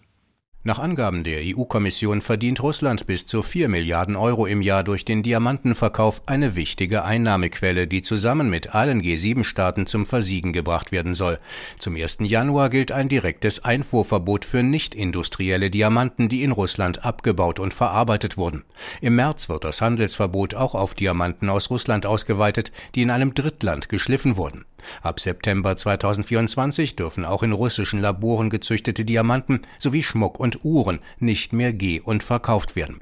Nach 0.66 0.78
Angaben 0.78 1.24
der 1.24 1.42
EU-Kommission 1.44 2.22
verdient 2.22 2.62
Russland 2.62 3.06
bis 3.06 3.26
zu 3.26 3.42
4 3.42 3.68
Milliarden 3.68 4.16
Euro 4.16 4.46
im 4.46 4.62
Jahr 4.62 4.82
durch 4.82 5.04
den 5.04 5.22
Diamantenverkauf 5.22 6.22
eine 6.24 6.56
wichtige 6.56 7.04
Einnahmequelle, 7.04 7.86
die 7.86 8.00
zusammen 8.00 8.48
mit 8.48 8.74
allen 8.74 9.02
G7-Staaten 9.02 9.86
zum 9.86 10.06
Versiegen 10.06 10.54
gebracht 10.54 10.90
werden 10.90 11.12
soll. 11.12 11.38
Zum 11.76 11.96
1. 11.96 12.20
Januar 12.20 12.70
gilt 12.70 12.92
ein 12.92 13.10
direktes 13.10 13.62
Einfuhrverbot 13.62 14.46
für 14.46 14.62
nicht 14.62 14.94
industrielle 14.94 15.68
Diamanten, 15.68 16.30
die 16.30 16.42
in 16.42 16.52
Russland 16.52 17.04
abgebaut 17.04 17.58
und 17.60 17.74
verarbeitet 17.74 18.38
wurden. 18.38 18.64
Im 19.02 19.16
März 19.16 19.50
wird 19.50 19.64
das 19.64 19.82
Handelsverbot 19.82 20.54
auch 20.54 20.74
auf 20.74 20.94
Diamanten 20.94 21.50
aus 21.50 21.68
Russland 21.68 22.06
ausgeweitet, 22.06 22.72
die 22.94 23.02
in 23.02 23.10
einem 23.10 23.34
Drittland 23.34 23.90
geschliffen 23.90 24.38
wurden. 24.38 24.64
Ab 25.02 25.20
September 25.20 25.76
2024 25.76 26.96
dürfen 26.96 27.24
auch 27.24 27.42
in 27.42 27.52
russischen 27.52 28.00
Laboren 28.00 28.50
gezüchtete 28.50 29.04
Diamanten 29.04 29.62
sowie 29.78 30.02
Schmuck 30.02 30.40
und 30.40 30.64
Uhren 30.64 31.00
nicht 31.18 31.52
mehr 31.52 31.72
geh- 31.72 32.00
und 32.00 32.22
verkauft 32.22 32.76
werden. 32.76 33.00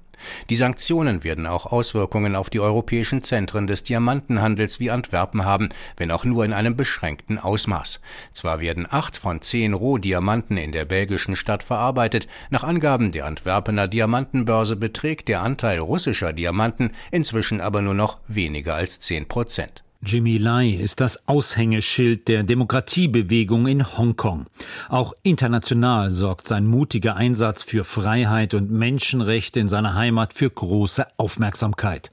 Die 0.50 0.56
Sanktionen 0.56 1.24
werden 1.24 1.46
auch 1.46 1.66
Auswirkungen 1.66 2.36
auf 2.36 2.50
die 2.50 2.60
europäischen 2.60 3.22
Zentren 3.22 3.66
des 3.66 3.82
Diamantenhandels 3.82 4.80
wie 4.80 4.90
Antwerpen 4.90 5.44
haben, 5.44 5.68
wenn 5.96 6.10
auch 6.10 6.24
nur 6.24 6.44
in 6.44 6.52
einem 6.52 6.76
beschränkten 6.76 7.38
Ausmaß. 7.38 8.00
Zwar 8.32 8.60
werden 8.60 8.86
acht 8.88 9.16
von 9.16 9.42
zehn 9.42 9.74
Rohdiamanten 9.74 10.56
in 10.56 10.72
der 10.72 10.84
belgischen 10.84 11.36
Stadt 11.36 11.62
verarbeitet, 11.62 12.28
nach 12.50 12.64
Angaben 12.64 13.12
der 13.12 13.26
Antwerpener 13.26 13.88
Diamantenbörse 13.88 14.76
beträgt 14.76 15.28
der 15.28 15.42
Anteil 15.42 15.78
russischer 15.78 16.32
Diamanten 16.32 16.92
inzwischen 17.10 17.60
aber 17.60 17.82
nur 17.82 17.94
noch 17.94 18.18
weniger 18.28 18.74
als 18.74 19.00
zehn 19.00 19.26
Prozent. 19.26 19.82
Jimmy 20.04 20.36
Lai 20.36 20.70
ist 20.70 21.00
das 21.00 21.28
Aushängeschild 21.28 22.26
der 22.26 22.42
Demokratiebewegung 22.42 23.68
in 23.68 23.96
Hongkong. 23.96 24.46
Auch 24.88 25.12
international 25.22 26.10
sorgt 26.10 26.48
sein 26.48 26.66
mutiger 26.66 27.14
Einsatz 27.14 27.62
für 27.62 27.84
Freiheit 27.84 28.54
und 28.54 28.72
Menschenrechte 28.72 29.60
in 29.60 29.68
seiner 29.68 29.94
Heimat 29.94 30.34
für 30.34 30.50
große 30.50 31.06
Aufmerksamkeit. 31.18 32.10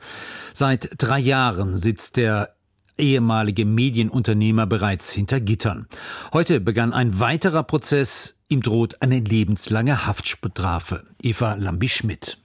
Seit 0.54 0.90
drei 1.00 1.18
Jahren 1.18 1.78
sitzt 1.78 2.18
der 2.18 2.54
ehemalige 3.00 3.66
Medienunternehmer 3.66 4.68
bereits 4.68 5.12
hinter 5.12 5.40
Gittern. 5.40 5.88
Heute 6.32 6.60
begann 6.60 6.94
ein 6.94 7.20
weiterer 7.20 7.64
Prozess. 7.64 8.36
Ihm 8.50 8.62
droht 8.62 9.02
eine 9.02 9.20
lebenslange 9.20 10.06
Haftstrafe. 10.06 11.06
Eva 11.22 11.56
Lambi-Schmidt. 11.56 12.38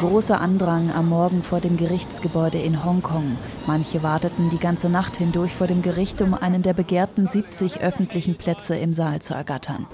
Großer 0.00 0.40
Andrang 0.40 0.90
am 0.90 1.08
Morgen 1.08 1.42
vor 1.42 1.60
dem 1.60 1.76
Gerichtsgebäude 1.76 2.58
in 2.58 2.84
Hongkong. 2.84 3.36
Manche 3.66 4.02
warteten 4.02 4.48
die 4.48 4.58
ganze 4.58 4.88
Nacht 4.88 5.16
hindurch 5.16 5.54
vor 5.54 5.66
dem 5.66 5.82
Gericht, 5.82 6.22
um 6.22 6.34
einen 6.34 6.62
der 6.62 6.72
begehrten 6.72 7.28
70 7.28 7.80
öffentlichen 7.80 8.36
Plätze 8.36 8.76
im 8.76 8.92
Saal 8.92 9.20
zu 9.20 9.34
ergattern. 9.34 9.86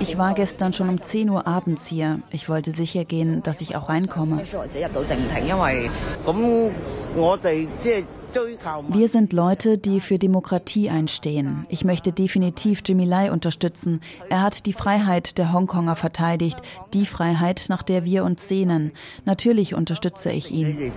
Ich 0.00 0.18
war 0.18 0.34
gestern 0.34 0.72
schon 0.72 0.88
um 0.88 1.00
10 1.00 1.30
Uhr 1.30 1.46
abends 1.46 1.86
hier. 1.86 2.20
Ich 2.30 2.48
wollte 2.48 2.72
sicher 2.72 3.04
gehen, 3.04 3.42
dass 3.42 3.60
ich 3.60 3.76
auch 3.76 3.88
reinkomme. 3.88 4.44
Wir 8.88 9.08
sind 9.08 9.32
Leute, 9.32 9.78
die 9.78 10.00
für 10.00 10.18
Demokratie 10.18 10.90
einstehen. 10.90 11.66
Ich 11.68 11.84
möchte 11.84 12.12
definitiv 12.12 12.82
Jimmy 12.84 13.04
Lai 13.04 13.30
unterstützen. 13.30 14.00
Er 14.28 14.42
hat 14.42 14.66
die 14.66 14.72
Freiheit 14.72 15.38
der 15.38 15.52
Hongkonger 15.52 15.96
verteidigt, 15.96 16.58
die 16.92 17.06
Freiheit, 17.06 17.66
nach 17.68 17.82
der 17.82 18.04
wir 18.04 18.24
uns 18.24 18.48
sehnen. 18.48 18.92
Natürlich 19.24 19.74
unterstütze 19.74 20.30
ich 20.32 20.50
ihn. 20.50 20.92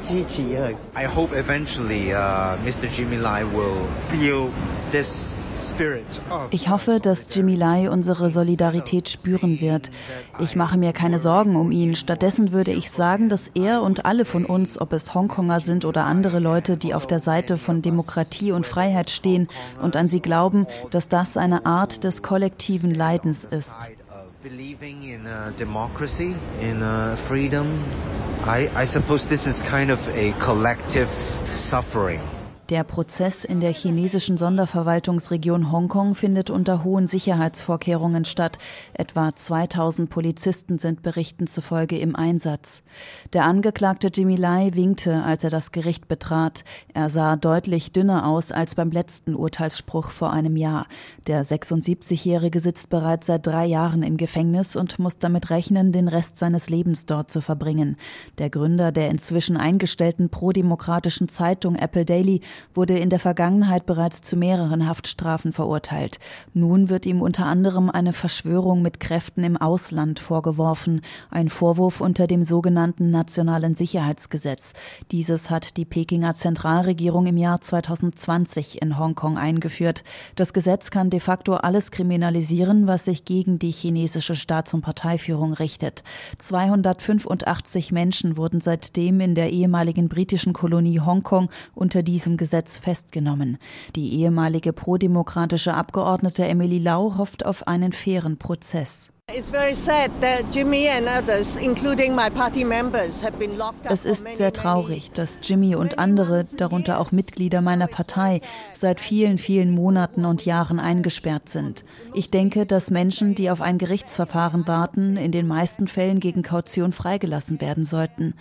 I 0.96 1.08
hope 1.08 1.36
eventually 1.36 2.14
uh, 2.14 2.58
Mr. 2.64 2.88
Jimmy 2.90 3.18
Lai 3.18 3.44
will 3.44 3.88
feel 4.10 4.52
this 4.92 5.34
ich 6.52 6.70
hoffe, 6.70 7.00
dass 7.00 7.28
Jimmy 7.32 7.56
Lai 7.56 7.90
unsere 7.90 8.30
Solidarität 8.30 9.10
spüren 9.10 9.62
wird. 9.62 9.90
Ich 10.40 10.56
mache 10.56 10.78
mir 10.78 10.94
keine 10.94 11.20
Sorgen 11.20 11.56
um 11.56 11.72
ihn. 11.72 11.96
Stattdessen 11.96 12.52
würde 12.52 12.72
ich 12.72 12.92
sagen, 12.92 13.30
dass 13.30 13.48
er 13.54 13.82
und 13.82 14.06
alle 14.06 14.26
von 14.26 14.46
uns, 14.46 14.80
ob 14.80 14.94
es 14.94 15.14
Hongkonger 15.14 15.60
sind 15.60 15.86
oder 15.86 16.06
andere 16.06 16.40
Leute, 16.40 16.78
die 16.78 16.94
auf 16.94 17.08
der 17.08 17.20
Seite 17.20 17.58
von 17.58 17.82
Demokratie 17.82 18.52
und 18.52 18.66
Freiheit 18.66 19.10
stehen 19.10 19.48
und 19.82 19.96
an 19.96 20.08
sie 20.08 20.22
glauben, 20.22 20.66
dass 20.92 21.08
das 21.08 21.38
eine 21.38 21.66
Art 21.66 22.04
des 22.04 22.22
kollektiven 22.22 22.94
Leidens 22.94 23.46
ist. 23.46 23.78
Believing 24.44 25.04
in 25.04 25.28
uh, 25.28 25.52
democracy, 25.56 26.36
in 26.60 26.82
uh, 26.82 27.16
freedom, 27.28 27.78
I, 28.44 28.70
I 28.76 28.88
suppose 28.88 29.24
this 29.30 29.46
is 29.46 29.62
kind 29.70 29.92
of 29.92 30.00
a 30.16 30.34
collective 30.44 31.08
suffering. 31.70 32.20
Der 32.72 32.86
Prozess 32.86 33.44
in 33.44 33.60
der 33.60 33.74
chinesischen 33.74 34.38
Sonderverwaltungsregion 34.38 35.74
Hongkong 35.74 36.16
findet 36.16 36.50
unter 36.50 36.86
hohen 36.86 37.06
Sicherheitsvorkehrungen 37.06 38.24
statt. 38.24 38.60
Etwa 38.94 39.36
2000 39.36 40.10
Polizisten 40.10 40.80
sind 40.80 41.02
Berichten 41.02 41.48
zufolge 41.48 42.00
im 42.00 42.16
Einsatz. 42.16 42.82
Der 43.34 43.44
Angeklagte 43.44 44.08
Jimmy 44.08 44.38
Lai 44.38 44.72
winkte, 44.74 45.22
als 45.22 45.44
er 45.44 45.50
das 45.50 45.74
Gericht 45.74 46.08
betrat. 46.08 46.64
Er 46.94 47.10
sah 47.10 47.36
deutlich 47.36 47.92
dünner 47.92 48.26
aus 48.26 48.54
als 48.54 48.76
beim 48.76 48.92
letzten 48.92 49.36
Urteilsspruch 49.36 50.10
vor 50.10 50.32
einem 50.32 50.56
Jahr. 50.56 50.88
Der 51.28 51.44
76-Jährige 51.44 52.62
sitzt 52.62 52.90
bereits 52.90 53.28
seit 53.28 53.46
drei 53.46 53.66
Jahren 53.66 54.02
im 54.02 54.16
Gefängnis 54.16 54.78
und 54.78 54.98
muss 54.98 55.18
damit 55.18 55.50
rechnen, 55.50 55.92
den 55.92 56.08
Rest 56.08 56.38
seines 56.38 56.70
Lebens 56.70 57.06
dort 57.06 57.32
zu 57.32 57.42
verbringen. 57.42 57.98
Der 58.38 58.50
Gründer 58.50 58.94
der 58.94 59.10
inzwischen 59.10 59.58
eingestellten 59.58 60.30
prodemokratischen 60.30 61.28
Zeitung 61.28 61.76
Apple 61.76 62.06
Daily 62.06 62.40
wurde 62.74 62.98
in 62.98 63.10
der 63.10 63.20
Vergangenheit 63.20 63.86
bereits 63.86 64.22
zu 64.22 64.38
mehreren 64.38 64.88
Haftstrafen 64.88 65.52
verurteilt. 65.52 66.20
Nun 66.54 66.90
wird 66.90 67.06
ihm 67.06 67.22
unter 67.22 67.46
anderem 67.46 67.90
eine 67.90 68.14
Verschwörung 68.14 68.82
mit 68.82 69.00
Kräften 69.00 69.44
im 69.44 69.58
Ausland 69.58 70.20
vorgeworfen, 70.20 71.02
ein 71.30 71.50
Vorwurf 71.50 72.00
unter 72.00 72.28
dem 72.28 72.44
sogenannten 72.44 73.10
Nationalen 73.10 73.76
Sicherheitsgesetz. 73.76 74.74
Dieses 75.12 75.50
hat 75.50 75.78
die 75.78 75.86
Pekinger 75.86 76.34
Zentralregierung 76.34 77.26
im 77.26 77.38
Jahr 77.38 77.60
2020 77.60 78.82
in 78.82 78.98
Hongkong 78.98 79.38
eingeführt. 79.38 80.04
Das 80.36 80.54
Gesetz 80.54 80.92
kann 80.92 81.10
de 81.10 81.20
facto 81.20 81.56
alles 81.56 81.92
kriminalisieren, 81.92 82.88
was 82.88 83.06
sich 83.06 83.26
gegen 83.26 83.60
die 83.60 83.72
chinesische 83.72 84.36
Staats- 84.36 84.74
und 84.74 84.82
Parteiführung 84.82 85.54
richtet. 85.54 86.04
285 86.38 87.92
Menschen 87.92 88.38
wurden 88.38 88.62
seitdem 88.62 89.20
in 89.20 89.36
der 89.36 89.50
ehemaligen 89.50 90.10
britischen 90.10 90.54
Kolonie 90.54 91.00
Hongkong 91.00 91.50
unter 91.74 92.04
diesem 92.04 92.38
Gesetz 92.38 92.51
festgenommen. 92.78 93.58
Die 93.96 94.14
ehemalige 94.20 94.74
prodemokratische 94.74 95.74
Abgeordnete 95.74 96.46
Emily 96.46 96.80
Lau 96.80 97.18
hofft 97.18 97.46
auf 97.46 97.68
einen 97.68 97.94
fairen 97.94 98.38
Prozess. 98.38 99.12
Es 103.84 104.06
ist 104.06 104.26
sehr 104.36 104.52
traurig, 104.52 105.12
dass 105.12 105.40
Jimmy 105.42 105.76
und 105.76 106.00
andere, 106.00 106.44
darunter 106.58 107.00
auch 107.00 107.12
Mitglieder 107.12 107.62
meiner 107.62 107.88
Partei, 107.88 108.42
seit 108.74 109.00
vielen, 109.00 109.38
vielen 109.38 109.72
Monaten 109.72 110.26
und 110.26 110.46
Jahren 110.46 110.80
eingesperrt 110.80 111.50
sind. 111.50 111.86
Ich 112.14 112.30
denke, 112.30 112.66
dass 112.66 112.92
Menschen, 112.92 113.36
die 113.36 113.50
auf 113.50 113.62
ein 113.62 113.78
Gerichtsverfahren 113.78 114.68
warten, 114.68 115.18
in 115.18 115.32
den 115.32 115.48
meisten 115.48 115.88
Fällen 115.88 116.20
gegen 116.20 116.42
Kaution 116.42 116.92
freigelassen 116.92 117.62
werden 117.62 117.86
sollten. 117.86 118.34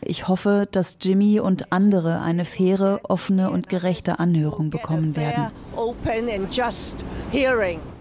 Ich 0.00 0.28
hoffe, 0.28 0.66
dass 0.70 0.98
Jimmy 1.00 1.40
und 1.40 1.72
andere 1.72 2.20
eine 2.22 2.44
faire, 2.44 3.00
offene 3.02 3.50
und 3.50 3.68
gerechte 3.68 4.18
Anhörung 4.18 4.70
bekommen 4.70 5.16
werden. 5.16 5.50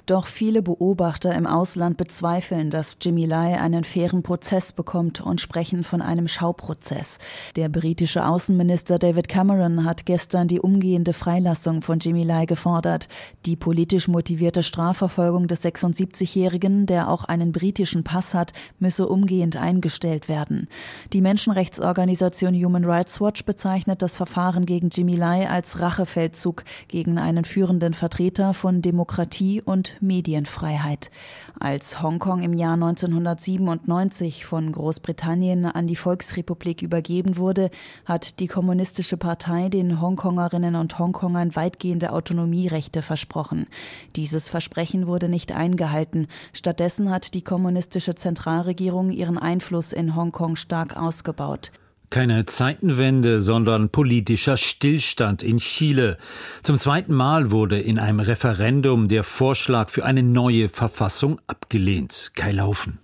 Doch 0.08 0.26
viele 0.26 0.62
Beobachter 0.62 1.36
im 1.36 1.46
Ausland 1.46 1.98
bezweifeln, 1.98 2.70
dass 2.70 2.98
Jimmy 3.02 3.26
Lai 3.26 3.60
einen 3.60 3.84
fairen 3.84 4.24
Prozess 4.24 4.72
bekommt 4.72 5.20
und 5.20 5.42
sprechen 5.42 5.84
von 5.84 6.02
einem 6.02 6.30
Schauprozess. 6.30 7.20
Der 7.58 7.68
britische 7.68 8.26
Außenminister 8.26 9.00
David 9.00 9.28
Cameron 9.28 9.84
hat 9.84 10.06
gestern 10.06 10.48
die 10.48 10.62
umgehende 10.62 11.12
Freilassung 11.12 11.82
von 11.82 12.00
Jimmy 12.00 12.24
Lai 12.24 12.46
gefordert. 12.46 13.10
Die 13.46 13.58
politisch 13.58 14.08
motivierte 14.08 14.64
Strafverfolgung 14.64 15.50
des 15.50 15.62
76-Jährigen, 15.66 16.86
der 16.86 17.10
auch 17.10 17.26
einen 17.26 17.52
britischen 17.52 18.06
Pass 18.06 18.34
hat, 18.34 18.54
müsse 18.80 19.10
umgehend 19.10 19.58
eingestellt 19.58 20.30
werden. 20.30 20.70
Die 21.12 21.20
Menschenrechtsorganisation 21.20 22.56
Human 22.56 22.86
Rights 22.86 23.20
Watch 23.20 23.44
bezeichnet 23.44 24.02
das 24.02 24.16
Verfahren 24.16 24.66
gegen 24.66 24.88
Jimmy 24.88 25.18
Lai 25.18 25.50
als 25.50 25.82
Rachefeldzug 25.82 26.64
gegen 26.88 27.18
einen 27.18 27.44
führenden 27.44 27.94
Vertreter 27.94 28.54
von 28.54 28.82
Demokratie 28.82 29.62
und 29.62 29.97
Medienfreiheit. 30.02 31.12
Als 31.60 32.02
Hongkong 32.02 32.42
im 32.42 32.54
Jahr 32.54 32.74
1997 32.74 34.46
von 34.46 34.72
Großbritannien 34.72 35.66
an 35.66 35.88
die 35.88 35.96
Volksrepublik 35.96 36.82
übergeben 36.82 37.38
wurde, 37.38 37.70
hat 38.06 38.40
die 38.40 38.48
Kommunistische 38.48 39.18
Partei 39.18 39.70
den 39.70 40.02
Hongkongerinnen 40.02 40.76
und 40.76 41.00
Hongkongern 41.00 41.56
weitgehende 41.56 42.12
Autonomierechte 42.12 43.02
versprochen. 43.02 43.68
Dieses 44.16 44.50
Versprechen 44.50 45.08
wurde 45.08 45.30
nicht 45.30 45.52
eingehalten. 45.52 46.28
Stattdessen 46.54 47.10
hat 47.12 47.34
die 47.34 47.44
kommunistische 47.44 48.16
Zentralregierung 48.16 49.12
ihren 49.12 49.38
Einfluss 49.38 49.94
in 49.94 50.16
Hongkong 50.16 50.56
stark 50.56 50.96
ausgebaut. 50.96 51.72
Keine 52.10 52.46
Zeitenwende, 52.46 53.42
sondern 53.42 53.90
politischer 53.90 54.56
Stillstand 54.56 55.44
in 55.44 55.58
Chile. 55.58 56.18
Zum 56.64 56.80
zweiten 56.80 57.14
Mal 57.14 57.52
wurde 57.52 57.80
in 57.80 58.00
einem 58.00 58.22
Referendum 58.22 59.10
der 59.10 59.24
Vorschlag 59.24 59.90
für 59.90 60.06
eine 60.06 60.24
neue 60.24 60.70
Verfassung 60.70 61.42
abgelehnt. 61.48 62.32
Kai 62.34 62.54
Laufen. 62.54 63.00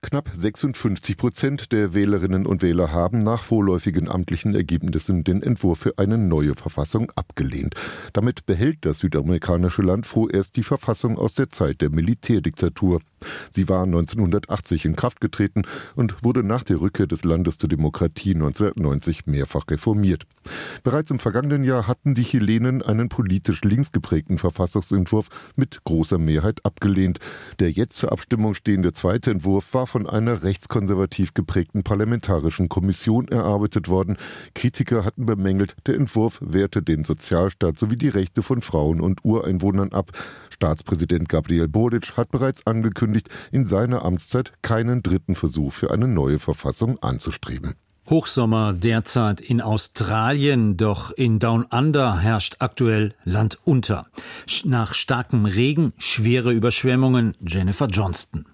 Knapp 0.00 0.30
56 0.32 1.16
Prozent 1.16 1.72
der 1.72 1.92
Wählerinnen 1.92 2.46
und 2.46 2.62
Wähler 2.62 2.92
haben 2.92 3.18
nach 3.18 3.42
vorläufigen 3.42 4.08
amtlichen 4.08 4.54
Ergebnissen 4.54 5.24
den 5.24 5.42
Entwurf 5.42 5.80
für 5.80 5.98
eine 5.98 6.16
neue 6.16 6.54
Verfassung 6.54 7.10
abgelehnt. 7.16 7.74
Damit 8.12 8.46
behält 8.46 8.78
das 8.82 9.00
südamerikanische 9.00 9.82
Land 9.82 10.06
vorerst 10.06 10.54
die 10.54 10.62
Verfassung 10.62 11.18
aus 11.18 11.34
der 11.34 11.50
Zeit 11.50 11.80
der 11.80 11.90
Militärdiktatur. 11.90 13.00
Sie 13.50 13.68
war 13.68 13.82
1980 13.82 14.84
in 14.84 14.94
Kraft 14.94 15.20
getreten 15.20 15.62
und 15.96 16.22
wurde 16.22 16.44
nach 16.44 16.62
der 16.62 16.80
Rückkehr 16.80 17.08
des 17.08 17.24
Landes 17.24 17.58
zur 17.58 17.68
Demokratie 17.68 18.34
1990 18.34 19.26
mehrfach 19.26 19.64
reformiert. 19.68 20.26
Bereits 20.84 21.10
im 21.10 21.18
vergangenen 21.18 21.64
Jahr 21.64 21.88
hatten 21.88 22.14
die 22.14 22.22
Chilenen 22.22 22.82
einen 22.82 23.08
politisch 23.08 23.62
links 23.62 23.90
geprägten 23.90 24.38
Verfassungsentwurf 24.38 25.28
mit 25.56 25.82
großer 25.82 26.18
Mehrheit 26.18 26.64
abgelehnt. 26.64 27.18
Der 27.58 27.72
jetzt 27.72 27.98
zur 27.98 28.12
Abstimmung 28.12 28.54
stehende 28.54 28.92
zweite 28.92 29.32
Entwurf 29.32 29.74
war 29.74 29.87
von 29.88 30.08
einer 30.08 30.42
rechtskonservativ 30.42 31.34
geprägten 31.34 31.82
parlamentarischen 31.82 32.68
Kommission 32.68 33.26
erarbeitet 33.28 33.88
worden. 33.88 34.16
Kritiker 34.54 35.04
hatten 35.04 35.26
bemängelt, 35.26 35.74
der 35.86 35.96
Entwurf 35.96 36.38
wehrte 36.40 36.82
den 36.82 37.04
Sozialstaat 37.04 37.78
sowie 37.78 37.96
die 37.96 38.08
Rechte 38.08 38.42
von 38.42 38.62
Frauen 38.62 39.00
und 39.00 39.24
Ureinwohnern 39.24 39.92
ab. 39.92 40.12
Staatspräsident 40.50 41.28
Gabriel 41.28 41.68
Boric 41.68 42.16
hat 42.16 42.30
bereits 42.30 42.66
angekündigt, 42.66 43.28
in 43.50 43.66
seiner 43.66 44.04
Amtszeit 44.04 44.52
keinen 44.62 45.02
dritten 45.02 45.34
Versuch 45.34 45.72
für 45.72 45.90
eine 45.90 46.06
neue 46.06 46.38
Verfassung 46.38 47.02
anzustreben. 47.02 47.74
Hochsommer 48.08 48.72
derzeit 48.72 49.42
in 49.42 49.60
Australien, 49.60 50.78
doch 50.78 51.10
in 51.10 51.38
Down 51.38 51.64
Under 51.64 52.18
herrscht 52.18 52.56
aktuell 52.58 53.14
Land 53.24 53.58
unter. 53.64 54.02
Nach 54.64 54.94
starkem 54.94 55.44
Regen 55.44 55.92
schwere 55.98 56.52
Überschwemmungen. 56.52 57.36
Jennifer 57.46 57.86
Johnston. 57.86 58.46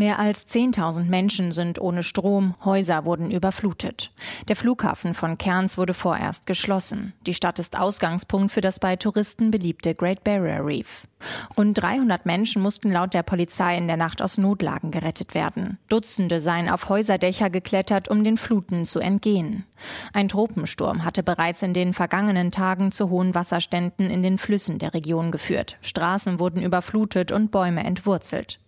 Mehr 0.00 0.18
als 0.18 0.48
10.000 0.48 1.10
Menschen 1.10 1.52
sind 1.52 1.78
ohne 1.78 2.02
Strom, 2.02 2.54
Häuser 2.64 3.04
wurden 3.04 3.30
überflutet. 3.30 4.12
Der 4.48 4.56
Flughafen 4.56 5.12
von 5.12 5.36
Cairns 5.36 5.76
wurde 5.76 5.92
vorerst 5.92 6.46
geschlossen. 6.46 7.12
Die 7.26 7.34
Stadt 7.34 7.58
ist 7.58 7.78
Ausgangspunkt 7.78 8.50
für 8.50 8.62
das 8.62 8.78
bei 8.78 8.96
Touristen 8.96 9.50
beliebte 9.50 9.94
Great 9.94 10.24
Barrier 10.24 10.64
Reef. 10.64 11.06
Rund 11.54 11.76
300 11.76 12.24
Menschen 12.24 12.62
mussten 12.62 12.90
laut 12.90 13.12
der 13.12 13.22
Polizei 13.22 13.76
in 13.76 13.88
der 13.88 13.98
Nacht 13.98 14.22
aus 14.22 14.38
Notlagen 14.38 14.90
gerettet 14.90 15.34
werden. 15.34 15.76
Dutzende 15.90 16.40
seien 16.40 16.70
auf 16.70 16.88
Häuserdächer 16.88 17.50
geklettert, 17.50 18.08
um 18.08 18.24
den 18.24 18.38
Fluten 18.38 18.86
zu 18.86 19.00
entgehen. 19.00 19.66
Ein 20.14 20.28
Tropensturm 20.28 21.04
hatte 21.04 21.22
bereits 21.22 21.60
in 21.60 21.74
den 21.74 21.92
vergangenen 21.92 22.52
Tagen 22.52 22.90
zu 22.90 23.10
hohen 23.10 23.34
Wasserständen 23.34 24.08
in 24.08 24.22
den 24.22 24.38
Flüssen 24.38 24.78
der 24.78 24.94
Region 24.94 25.30
geführt. 25.30 25.76
Straßen 25.82 26.38
wurden 26.38 26.62
überflutet 26.62 27.32
und 27.32 27.50
Bäume 27.50 27.84
entwurzelt. 27.84 28.60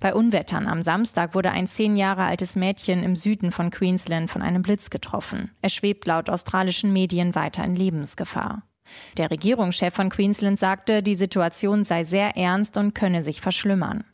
Bei 0.00 0.14
Unwettern 0.14 0.66
am 0.66 0.82
Samstag 0.82 1.34
wurde 1.34 1.50
ein 1.50 1.66
zehn 1.66 1.96
Jahre 1.96 2.24
altes 2.24 2.56
Mädchen 2.56 3.02
im 3.02 3.16
Süden 3.16 3.52
von 3.52 3.70
Queensland 3.70 4.30
von 4.30 4.42
einem 4.42 4.62
Blitz 4.62 4.90
getroffen. 4.90 5.50
Es 5.62 5.72
schwebt 5.72 6.06
laut 6.06 6.30
australischen 6.30 6.92
Medien 6.92 7.34
weiter 7.34 7.64
in 7.64 7.74
Lebensgefahr. 7.74 8.62
Der 9.16 9.30
Regierungschef 9.30 9.94
von 9.94 10.10
Queensland 10.10 10.58
sagte, 10.58 11.02
die 11.02 11.14
Situation 11.14 11.84
sei 11.84 12.04
sehr 12.04 12.36
ernst 12.36 12.76
und 12.76 12.94
könne 12.94 13.22
sich 13.22 13.40
verschlimmern. 13.40 14.04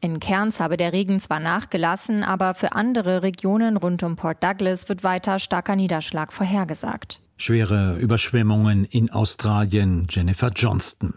In 0.00 0.18
Cairns 0.18 0.60
habe 0.60 0.76
der 0.76 0.92
Regen 0.92 1.20
zwar 1.20 1.40
nachgelassen, 1.40 2.24
aber 2.24 2.54
für 2.54 2.72
andere 2.72 3.22
Regionen 3.22 3.76
rund 3.76 4.02
um 4.02 4.16
Port 4.16 4.42
Douglas 4.42 4.88
wird 4.88 5.04
weiter 5.04 5.38
starker 5.38 5.76
Niederschlag 5.76 6.32
vorhergesagt. 6.32 7.20
Schwere 7.36 7.96
Überschwemmungen 7.96 8.84
in 8.84 9.10
Australien, 9.10 10.06
Jennifer 10.10 10.50
Johnston. 10.54 11.14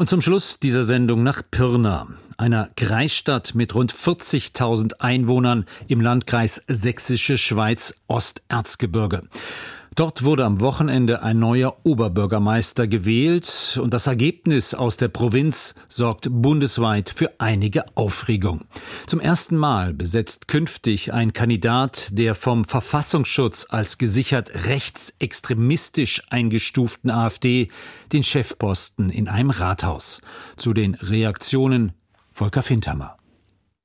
Und 0.00 0.08
zum 0.08 0.20
Schluss 0.20 0.60
dieser 0.60 0.84
Sendung 0.84 1.24
nach 1.24 1.42
Pirna, 1.50 2.06
einer 2.36 2.70
Kreisstadt 2.76 3.56
mit 3.56 3.74
rund 3.74 3.92
40.000 3.92 5.00
Einwohnern 5.00 5.66
im 5.88 6.00
Landkreis 6.00 6.62
Sächsische 6.68 7.36
Schweiz 7.36 7.92
Osterzgebirge. 8.06 9.22
Dort 9.98 10.22
wurde 10.22 10.44
am 10.44 10.60
Wochenende 10.60 11.22
ein 11.24 11.40
neuer 11.40 11.76
Oberbürgermeister 11.82 12.86
gewählt 12.86 13.80
und 13.82 13.92
das 13.92 14.06
Ergebnis 14.06 14.72
aus 14.72 14.96
der 14.96 15.08
Provinz 15.08 15.74
sorgt 15.88 16.28
bundesweit 16.30 17.10
für 17.10 17.32
einige 17.40 17.84
Aufregung. 17.96 18.60
Zum 19.08 19.18
ersten 19.18 19.56
Mal 19.56 19.92
besetzt 19.92 20.46
künftig 20.46 21.12
ein 21.12 21.32
Kandidat 21.32 22.10
der 22.16 22.36
vom 22.36 22.64
Verfassungsschutz 22.64 23.66
als 23.70 23.98
gesichert 23.98 24.52
rechtsextremistisch 24.68 26.22
eingestuften 26.30 27.10
AfD 27.10 27.66
den 28.12 28.22
Chefposten 28.22 29.10
in 29.10 29.26
einem 29.26 29.50
Rathaus. 29.50 30.20
Zu 30.56 30.74
den 30.74 30.94
Reaktionen 30.94 31.90
Volker 32.30 32.62
Findhammer. 32.62 33.17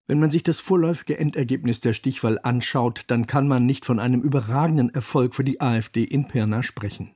Wenn 0.05 0.19
man 0.19 0.31
sich 0.31 0.43
das 0.43 0.59
vorläufige 0.59 1.17
Endergebnis 1.17 1.79
der 1.79 1.93
Stichwahl 1.93 2.37
anschaut, 2.43 3.03
dann 3.07 3.25
kann 3.25 3.47
man 3.47 3.65
nicht 3.65 3.85
von 3.85 3.99
einem 3.99 4.21
überragenden 4.21 4.93
Erfolg 4.93 5.33
für 5.33 5.45
die 5.45 5.61
AfD 5.61 6.03
in 6.03 6.27
Pirna 6.27 6.61
sprechen. 6.61 7.11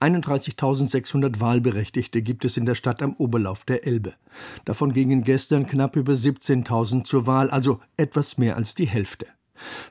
31.600 0.00 1.40
Wahlberechtigte 1.40 2.22
gibt 2.22 2.46
es 2.46 2.56
in 2.56 2.64
der 2.64 2.74
Stadt 2.74 3.02
am 3.02 3.12
Oberlauf 3.14 3.64
der 3.64 3.86
Elbe. 3.86 4.14
Davon 4.64 4.94
gingen 4.94 5.24
gestern 5.24 5.66
knapp 5.66 5.94
über 5.94 6.14
17.000 6.14 7.04
zur 7.04 7.26
Wahl, 7.26 7.50
also 7.50 7.80
etwas 7.98 8.38
mehr 8.38 8.56
als 8.56 8.74
die 8.74 8.86
Hälfte. 8.88 9.26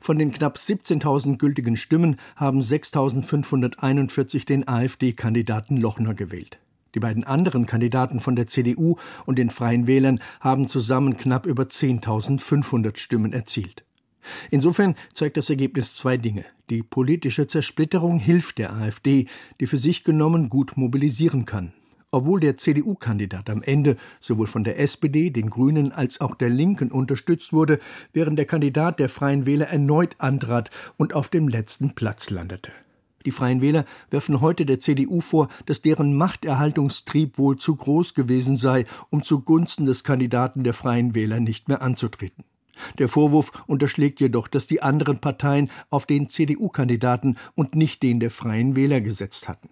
Von 0.02 0.18
den 0.18 0.32
knapp 0.32 0.58
17.000 0.58 1.38
gültigen 1.38 1.78
Stimmen 1.78 2.18
haben 2.36 2.60
6.541 2.60 4.48
den 4.48 4.68
AfD-Kandidaten 4.68 5.78
Lochner 5.78 6.16
gewählt. 6.16 6.60
Die 6.96 7.00
beiden 7.00 7.24
anderen 7.24 7.66
Kandidaten 7.66 8.20
von 8.20 8.36
der 8.36 8.48
CDU 8.48 8.96
und 9.26 9.40
den 9.40 9.50
Freien 9.50 9.88
Wählern 9.88 10.20
haben 10.40 10.68
zusammen 10.68 11.18
knapp 11.18 11.46
über 11.46 11.64
10.500 11.64 12.98
Stimmen 12.98 13.34
erzielt. 13.34 13.84
Insofern 14.50 14.96
zeigt 15.14 15.38
das 15.38 15.50
Ergebnis 15.50 15.96
zwei 15.96 16.18
Dinge. 16.18 16.46
Die 16.70 16.84
politische 16.84 17.48
Zersplitterung 17.48 18.20
hilft 18.20 18.60
der 18.60 18.74
AfD, 18.74 19.26
die 19.60 19.68
für 19.68 19.78
sich 19.78 20.04
genommen 20.04 20.50
gut 20.50 20.78
mobilisieren 20.78 21.46
kann. 21.46 21.74
Obwohl 22.12 22.42
der 22.42 22.58
CDU-Kandidat 22.58 23.50
am 23.50 23.64
Ende 23.64 23.96
sowohl 24.20 24.48
von 24.48 24.66
der 24.66 24.80
SPD, 24.80 25.30
den 25.30 25.50
Grünen 25.50 25.94
als 25.94 26.20
auch 26.20 26.36
der 26.36 26.50
Linken 26.50 26.92
unterstützt 26.92 27.54
wurde, 27.54 27.80
während 28.12 28.38
der 28.38 28.46
Kandidat 28.46 29.00
der 29.00 29.08
Freien 29.08 29.46
Wähler 29.46 29.70
erneut 29.70 30.16
antrat 30.20 30.72
und 30.98 31.14
auf 31.14 31.30
dem 31.30 31.48
letzten 31.48 31.96
Platz 31.96 32.30
landete. 32.30 32.72
Die 33.26 33.32
Freien 33.32 33.62
Wähler 33.62 33.86
werfen 34.10 34.42
heute 34.42 34.66
der 34.66 34.80
CDU 34.80 35.22
vor, 35.22 35.48
dass 35.66 35.82
deren 35.82 36.16
Machterhaltungstrieb 36.16 37.38
wohl 37.38 37.58
zu 37.58 37.76
groß 37.76 38.14
gewesen 38.14 38.58
sei, 38.58 38.86
um 39.10 39.24
zugunsten 39.24 39.86
des 39.86 40.04
Kandidaten 40.04 40.64
der 40.64 40.74
Freien 40.74 41.16
Wähler 41.16 41.40
nicht 41.40 41.68
mehr 41.68 41.82
anzutreten. 41.82 42.44
Der 42.98 43.08
Vorwurf 43.08 43.64
unterschlägt 43.68 44.20
jedoch, 44.22 44.48
dass 44.48 44.68
die 44.68 44.82
anderen 44.82 45.20
Parteien 45.20 45.70
auf 45.90 46.06
den 46.06 46.30
CDU-Kandidaten 46.30 47.38
und 47.56 47.76
nicht 47.76 48.02
den 48.04 48.20
der 48.20 48.32
Freien 48.32 48.76
Wähler 48.76 49.02
gesetzt 49.02 49.48
hatten. 49.48 49.70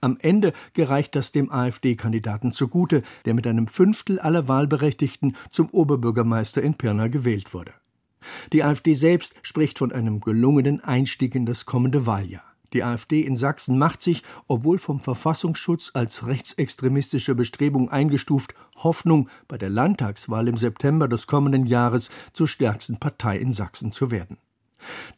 Am 0.00 0.18
Ende 0.20 0.52
gereicht 0.74 1.14
das 1.14 1.30
dem 1.30 1.52
AfD-Kandidaten 1.52 2.52
zugute, 2.52 3.02
der 3.24 3.34
mit 3.34 3.46
einem 3.46 3.68
Fünftel 3.68 4.18
aller 4.18 4.48
Wahlberechtigten 4.48 5.36
zum 5.50 5.68
Oberbürgermeister 5.70 6.60
in 6.60 6.74
Pirna 6.74 7.06
gewählt 7.06 7.54
wurde. 7.54 7.72
Die 8.52 8.64
AfD 8.64 8.94
selbst 8.94 9.34
spricht 9.42 9.78
von 9.78 9.92
einem 9.92 10.20
gelungenen 10.20 10.80
Einstieg 10.80 11.34
in 11.34 11.46
das 11.46 11.66
kommende 11.66 12.06
Wahljahr. 12.06 12.51
Die 12.72 12.82
AfD 12.82 13.20
in 13.20 13.36
Sachsen 13.36 13.78
macht 13.78 14.02
sich, 14.02 14.22
obwohl 14.46 14.78
vom 14.78 15.00
Verfassungsschutz 15.00 15.90
als 15.94 16.26
rechtsextremistische 16.26 17.34
Bestrebung 17.34 17.90
eingestuft, 17.90 18.54
Hoffnung, 18.76 19.28
bei 19.48 19.58
der 19.58 19.70
Landtagswahl 19.70 20.48
im 20.48 20.56
September 20.56 21.08
des 21.08 21.26
kommenden 21.26 21.66
Jahres 21.66 22.10
zur 22.32 22.48
stärksten 22.48 22.98
Partei 22.98 23.38
in 23.38 23.52
Sachsen 23.52 23.92
zu 23.92 24.10
werden. 24.10 24.38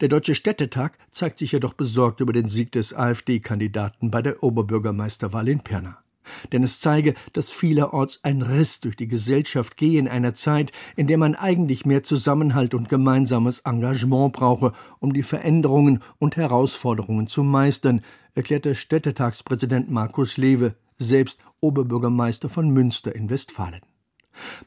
Der 0.01 0.09
Deutsche 0.09 0.35
Städtetag 0.35 0.99
zeigt 1.11 1.39
sich 1.39 1.53
jedoch 1.53 1.75
besorgt 1.75 2.21
über 2.21 2.33
den 2.33 2.49
Sieg 2.49 2.73
des 2.73 2.93
AfD-Kandidaten 2.93 4.11
bei 4.11 4.21
der 4.21 4.43
Oberbürgermeisterwahl 4.43 5.49
in 5.49 5.61
Pirna 5.61 6.04
denn 6.53 6.63
es 6.63 6.81
zeige, 6.81 7.15
dass 7.33 7.51
vielerorts 7.51 8.21
ein 8.23 8.43
Riss 8.43 8.81
durch 8.81 8.97
die 8.97 9.09
Gesellschaft 9.09 9.77
gehe 9.77 9.99
in 9.99 10.09
einer 10.09 10.35
Zeit, 10.35 10.73
in 10.97 11.07
der 11.07 11.19
man 11.19 11.35
eigentlich 11.35 11.87
mehr 11.87 12.03
Zusammenhalt 12.03 12.75
und 12.75 12.89
gemeinsames 12.89 13.61
Engagement 13.61 14.33
brauche, 14.33 14.73
um 15.01 15.13
die 15.13 15.23
Veränderungen 15.23 16.03
und 16.19 16.37
Herausforderungen 16.37 17.27
zu 17.27 17.43
meistern, 17.43 18.03
erklärte 18.35 18.75
Städtetagspräsident 18.75 19.91
Markus 19.91 20.37
Lewe, 20.37 20.75
selbst 20.99 21.41
Oberbürgermeister 21.61 22.49
von 22.49 22.71
Münster 22.71 23.15
in 23.15 23.31
Westfalen. 23.31 23.81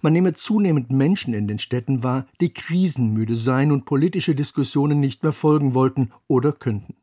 Man 0.02 0.14
nehme 0.14 0.34
zunehmend 0.34 0.92
Menschen 0.92 1.34
in 1.34 1.48
den 1.48 1.60
Städten 1.60 2.02
wahr, 2.02 2.26
die 2.40 2.54
krisenmüde 2.54 3.36
seien 3.36 3.72
und 3.72 3.86
politische 3.86 4.34
Diskussionen 4.34 5.02
nicht 5.02 5.24
mehr 5.24 5.34
folgen 5.34 5.74
wollten 5.74 6.12
oder 6.28 6.54
könnten. 6.54 6.96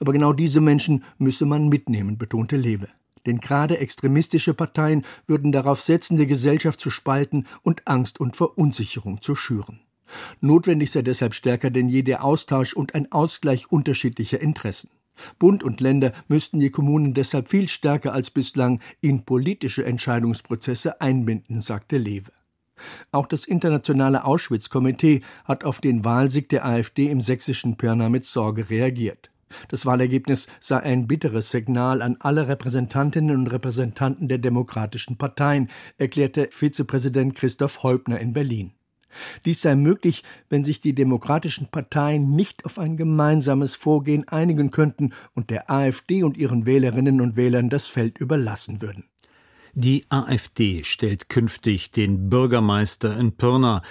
Aber 0.00 0.12
genau 0.12 0.32
diese 0.32 0.60
Menschen 0.60 1.04
müsse 1.18 1.46
man 1.46 1.68
mitnehmen, 1.68 2.18
betonte 2.18 2.56
Lewe 2.56 2.88
denn 3.26 3.40
gerade 3.40 3.78
extremistische 3.78 4.54
Parteien 4.54 5.04
würden 5.26 5.52
darauf 5.52 5.80
setzen, 5.80 6.16
die 6.16 6.26
Gesellschaft 6.26 6.80
zu 6.80 6.90
spalten 6.90 7.46
und 7.62 7.86
Angst 7.86 8.20
und 8.20 8.36
Verunsicherung 8.36 9.22
zu 9.22 9.34
schüren. 9.34 9.80
Notwendig 10.40 10.90
sei 10.90 11.02
deshalb 11.02 11.34
stärker 11.34 11.70
denn 11.70 11.88
je 11.88 12.02
der 12.02 12.24
Austausch 12.24 12.74
und 12.74 12.94
ein 12.94 13.12
Ausgleich 13.12 13.70
unterschiedlicher 13.70 14.40
Interessen. 14.40 14.90
Bund 15.38 15.64
und 15.64 15.80
Länder 15.80 16.12
müssten 16.28 16.60
die 16.60 16.70
Kommunen 16.70 17.12
deshalb 17.12 17.48
viel 17.48 17.68
stärker 17.68 18.12
als 18.12 18.30
bislang 18.30 18.80
in 19.00 19.24
politische 19.24 19.84
Entscheidungsprozesse 19.84 21.00
einbinden, 21.00 21.60
sagte 21.60 21.98
Lewe. 21.98 22.32
Auch 23.10 23.26
das 23.26 23.44
internationale 23.44 24.24
Auschwitz-Komitee 24.24 25.22
hat 25.44 25.64
auf 25.64 25.80
den 25.80 26.04
Wahlsieg 26.04 26.48
der 26.48 26.64
AfD 26.64 27.10
im 27.10 27.20
sächsischen 27.20 27.76
Pirna 27.76 28.08
mit 28.08 28.24
Sorge 28.24 28.70
reagiert. 28.70 29.30
Das 29.68 29.86
Wahlergebnis 29.86 30.46
sei 30.60 30.80
ein 30.80 31.06
bitteres 31.06 31.50
Signal 31.50 32.02
an 32.02 32.16
alle 32.20 32.48
Repräsentantinnen 32.48 33.36
und 33.36 33.46
Repräsentanten 33.48 34.28
der 34.28 34.38
demokratischen 34.38 35.16
Parteien, 35.16 35.68
erklärte 35.96 36.48
Vizepräsident 36.50 37.34
Christoph 37.34 37.82
Häupner 37.82 38.20
in 38.20 38.32
Berlin. 38.32 38.72
Dies 39.44 39.62
sei 39.62 39.74
möglich, 39.74 40.22
wenn 40.48 40.64
sich 40.64 40.80
die 40.80 40.94
demokratischen 40.94 41.68
Parteien 41.68 42.34
nicht 42.34 42.64
auf 42.64 42.78
ein 42.78 42.96
gemeinsames 42.96 43.74
Vorgehen 43.74 44.28
einigen 44.28 44.70
könnten 44.70 45.12
und 45.34 45.50
der 45.50 45.70
AfD 45.70 46.22
und 46.22 46.36
ihren 46.36 46.66
Wählerinnen 46.66 47.20
und 47.20 47.36
Wählern 47.36 47.70
das 47.70 47.88
Feld 47.88 48.18
überlassen 48.18 48.82
würden. 48.82 49.04
Die 49.74 50.04
AfD 50.10 50.82
stellt 50.82 51.28
künftig 51.28 51.90
den 51.90 52.28
Bürgermeister 52.28 53.16
in 53.16 53.32
Pirna. 53.32 53.82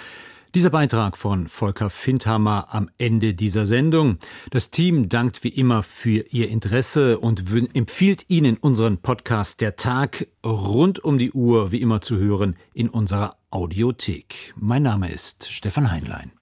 Dieser 0.54 0.70
Beitrag 0.70 1.18
von 1.18 1.46
Volker 1.46 1.90
Findhammer 1.90 2.68
am 2.70 2.88
Ende 2.96 3.34
dieser 3.34 3.66
Sendung. 3.66 4.16
Das 4.50 4.70
Team 4.70 5.10
dankt 5.10 5.44
wie 5.44 5.50
immer 5.50 5.82
für 5.82 6.24
Ihr 6.30 6.48
Interesse 6.48 7.18
und 7.18 7.44
empfiehlt 7.74 8.24
Ihnen 8.28 8.56
unseren 8.56 8.96
Podcast 8.98 9.60
Der 9.60 9.76
Tag 9.76 10.26
rund 10.44 11.04
um 11.04 11.18
die 11.18 11.32
Uhr 11.32 11.70
wie 11.70 11.82
immer 11.82 12.00
zu 12.00 12.16
hören 12.16 12.56
in 12.72 12.88
unserer 12.88 13.36
Audiothek. 13.50 14.54
Mein 14.56 14.84
Name 14.84 15.12
ist 15.12 15.50
Stefan 15.50 15.90
Heinlein. 15.90 16.37